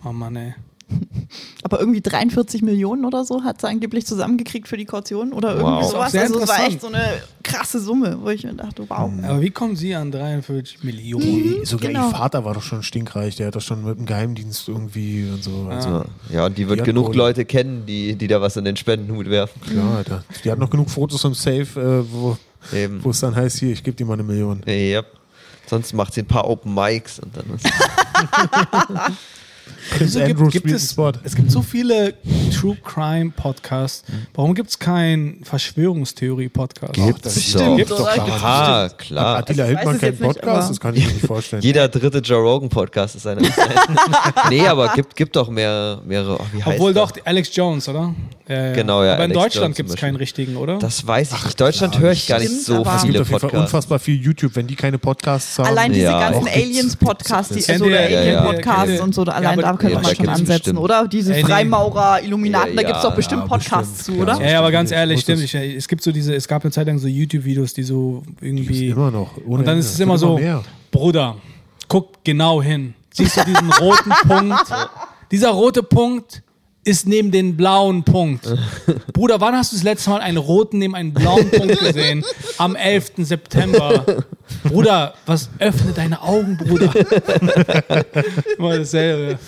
[0.05, 0.55] Oh Mann, ey.
[1.65, 5.83] Aber irgendwie 43 Millionen oder so hat sie angeblich zusammengekriegt für die Kaution oder irgendwie
[5.85, 5.91] Wow.
[5.91, 6.13] sowas.
[6.13, 9.11] Sehr Also es war echt so eine krasse Summe, wo ich mir dachte, wow.
[9.25, 11.65] Aber wie kommen sie an 43 Millionen?
[11.65, 12.07] Sogar Genau.
[12.09, 13.35] ihr Vater war doch schon stinkreich.
[13.37, 15.67] Der hat doch schon mit dem Geheimdienst irgendwie und so.
[15.69, 16.05] Also, Ja.
[16.33, 17.15] ja, und die wird Die genug.
[17.17, 19.61] Leute kennen, die, die da was in den Spendenhut werfen.
[19.63, 20.25] klar, Alter.
[20.45, 22.05] Die hat noch genug Fotos im Safe, äh,
[23.03, 24.61] wo es dann heißt, hier, ich gebe dir mal eine Million.
[24.67, 25.03] Ja.
[25.69, 27.67] Sonst macht sie ein paar Open Mics und dann ist
[29.91, 31.13] Prince Wieso Andrew gibt, gibt es, Spot.
[31.23, 32.15] es gibt so viele
[32.59, 34.05] True Crime Podcasts.
[34.35, 36.95] Warum gibt es keinen Verschwörungstheorie-Podcast?
[36.95, 38.07] Gibt es Bestimmt, Gibt's doch.
[38.07, 39.39] Aha, klar.
[39.39, 40.47] Attila Also ich Hildmann es keinen nicht, Podcast?
[40.49, 41.63] aber- das kann ich mir nicht vorstellen.
[41.65, 43.43] Jeder dritte Joe Rogan Podcast ist einer.
[44.51, 46.39] nee, aber gibt, gibt doch mehr, mehrere.
[46.41, 47.03] oh, wie heißt Obwohl der?
[47.05, 48.15] doch, Alex Jones, oder?
[48.49, 48.73] Ja, ja.
[48.75, 50.79] Genau, ja, Aber in Alex Deutschland Jones gibt es keinen richtigen, oder?
[50.79, 51.61] Das weiß ich nicht.
[51.61, 53.73] Deutschland höre ich gar nicht so es gibt viele auf jeden Fall Podcasts.
[53.75, 55.67] unfassbar viel YouTube, wenn die keine Podcasts haben.
[55.67, 57.77] Allein diese ganzen Aliens-Podcasts, die ja.
[57.79, 60.79] Alien-Podcasts und so, allein aber- da könnte ja, man schon ansetzen, bestimmt.
[60.79, 61.09] oder?
[61.09, 61.49] Diese Ey, nee.
[61.49, 64.41] Freimaurer, Illuminaten, Ja, da gibt es doch bestimmt ja, Podcasts bestimmt, zu, oder?
[64.49, 65.43] ja, aber ganz ehrlich, stimmt.
[65.43, 68.89] Ich, es gibt so diese, es gab eine Zeit lang so YouTube-Videos, die so irgendwie.
[68.89, 69.37] Immer noch.
[69.39, 69.81] Ohne Und dann Ende.
[69.81, 70.63] ist es immer so, mehr.
[70.91, 71.37] Bruder,
[71.89, 72.95] guck genau hin.
[73.13, 74.65] Siehst du diesen roten Punkt?
[75.31, 76.43] Dieser rote Punkt
[76.87, 78.49] ist neben den blauen Punkt.
[79.13, 82.25] Bruder, wann hast du das letzte Mal einen roten neben einen blauen Punkt gesehen?
[82.59, 83.13] Am 11.
[83.19, 84.05] September.
[84.63, 86.93] Bruder, was öffne deine Augen, Bruder?
[88.59, 89.39] Immer dasselbe.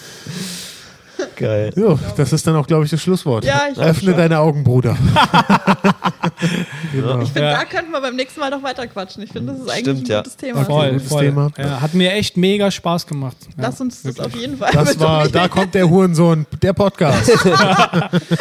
[1.37, 1.73] Geil.
[1.77, 3.45] Jo, das ist dann auch, glaube ich, das Schlusswort.
[3.45, 4.97] Ja, ich Öffne deine Augen, Bruder.
[6.93, 7.21] genau.
[7.21, 7.59] Ich finde, Ja.
[7.59, 9.23] da könnten wir beim nächsten Mal noch weiter quatschen.
[9.23, 10.19] Ich finde, das ist eigentlich Stimmt, ein ja.
[10.19, 10.65] gutes Thema.
[10.65, 11.25] Voll, gutes voll.
[11.25, 11.51] Thema.
[11.57, 13.37] Ja, hat mir echt mega Spaß gemacht.
[13.57, 17.31] Ja, Lass uns das auf jeden Fall Das war, da kommt der Hurensohn, der Podcast.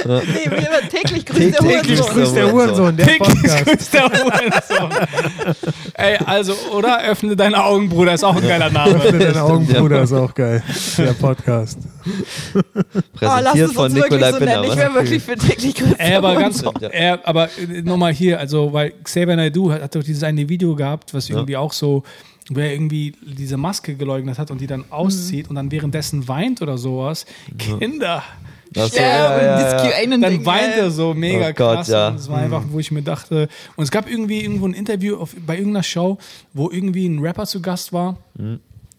[0.08, 2.16] Nee, wir täglich grüßt der Täglich Hurensohn.
[2.16, 3.66] Grüß der Hurensohn, der Täglich Podcast.
[3.66, 5.08] grüßt der Hurensohn.
[5.94, 7.02] Ey, also, oder?
[7.04, 8.96] Öffne deine Augen, Bruder, ist auch ein geiler Name.
[8.96, 10.64] Öffne deine Augen, Bruder, ist auch geil.
[10.98, 11.80] Der Podcast.
[12.55, 12.60] Oh,
[13.22, 14.62] lass Präsentiert es von uns wirklich Nikolai so Binner.
[14.62, 14.72] nennen.
[14.72, 16.91] Ich wäre wirklich für täglich Ey, aber ganz, Hurensohn.
[16.91, 17.49] äh, aber
[17.84, 21.58] nochmal hier, also, weil Xavier Naidoo hat, hat doch dieses eine Video gehabt, was irgendwie
[21.58, 22.03] auch so,
[22.49, 26.62] wo er irgendwie diese Maske geleugnet hat und die dann auszieht und dann währenddessen weint
[26.62, 27.26] oder sowas.
[27.58, 28.24] Kinder.
[28.72, 30.18] Das so, Ja, ja, und ja, ja.
[30.18, 31.88] Dann weint er so mega Oh Gott, krass.
[31.88, 32.10] ja.
[32.10, 33.47] Und das war einfach, wo ich mir dachte.
[33.78, 36.18] Und es gab irgendwie irgendwo ein Interview auf, bei irgendeiner Show,
[36.53, 38.18] wo irgendwie ein Rapper zu Gast war.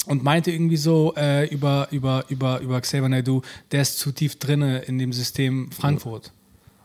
[0.08, 3.42] Und meinte irgendwie so äh, über, über, über, über Xavier Naidoo,
[3.72, 6.32] der ist zu tief drinne in dem System Frankfurt.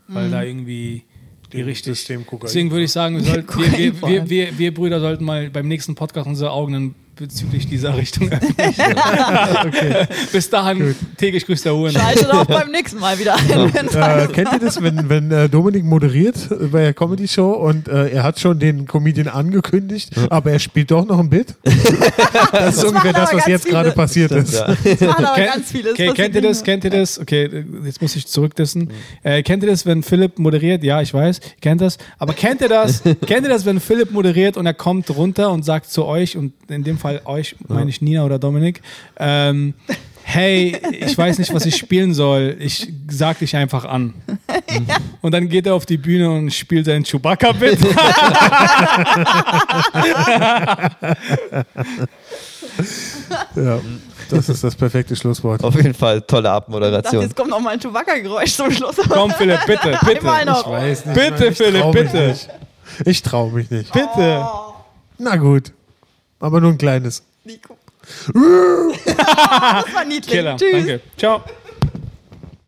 [0.07, 1.03] Weil da irgendwie
[1.53, 1.95] die richtig.
[1.95, 2.47] System Kokain.
[2.47, 3.47] Deswegen würde ich sagen, wir, sollten,
[4.01, 8.29] wir, wir, wir, Brüder sollten mal beim nächsten Podcast unsere Augen bezüglich dieser Richtung.
[10.31, 11.91] Bis dahin täglich grüßt der Huren.
[11.91, 13.73] Schaltet auch beim nächsten Mal wieder ein.
[13.73, 16.35] wenn's Äh, kennt ihr das, wenn, wenn äh, Dominik moderiert
[16.71, 20.91] bei der Comedy Show und äh, er hat schon den Comedian angekündigt, aber er spielt
[20.91, 21.55] doch noch ein Bit?
[22.51, 24.53] Das ist ungefähr das, was jetzt gerade passiert ist.
[24.53, 24.75] Ja.
[24.83, 25.91] Das machen aber Ken- ganz viele.
[25.91, 26.63] Okay, kennt ihr das?
[26.63, 27.19] Kennt ihr das?
[27.19, 28.89] Okay, jetzt muss ich zurückdissen.
[29.23, 30.83] Äh, kennt ihr das, wenn Philipp moderiert?
[30.83, 31.97] Ja, ich weiß, ihr kennt das.
[32.19, 33.01] Aber kennt ihr das?
[33.25, 36.53] kennt ihr das, wenn Philipp moderiert und er kommt runter und sagt zu euch, und
[36.69, 38.81] in dem Fall euch, meine ich Nina oder Dominik,
[39.17, 39.73] ähm,
[40.23, 42.55] hey, ich weiß nicht, was ich spielen soll.
[42.59, 44.13] Ich sag dich einfach an.
[45.21, 47.79] Und dann geht er auf die Bühne und spielt seinen Chewbacca-Bit.
[53.55, 53.79] Ja,
[54.29, 55.63] das ist das perfekte Schlusswort.
[55.63, 57.21] Auf jeden Fall tolle Ich dachte, Abmoderation.
[57.21, 58.95] jetzt kommt noch mal ein Chewbacca-Geräusch zum Schluss.
[59.09, 60.17] Komm, Philipp, bitte, bitte.
[60.17, 61.15] Ich weiß nicht.
[61.15, 62.27] Bitte, ich Philipp, bitte.
[62.27, 62.49] Nicht.
[63.05, 63.91] Ich traue mich nicht.
[63.93, 64.45] Bitte.
[65.17, 65.71] Na gut.
[66.43, 67.23] Aber nur ein kleines.
[67.45, 67.77] Nico.
[68.33, 68.35] das
[69.93, 70.29] war niedlich.
[70.29, 70.57] Killer.
[70.57, 70.73] Tschüss.
[70.73, 71.01] Danke.
[71.17, 71.41] Ciao.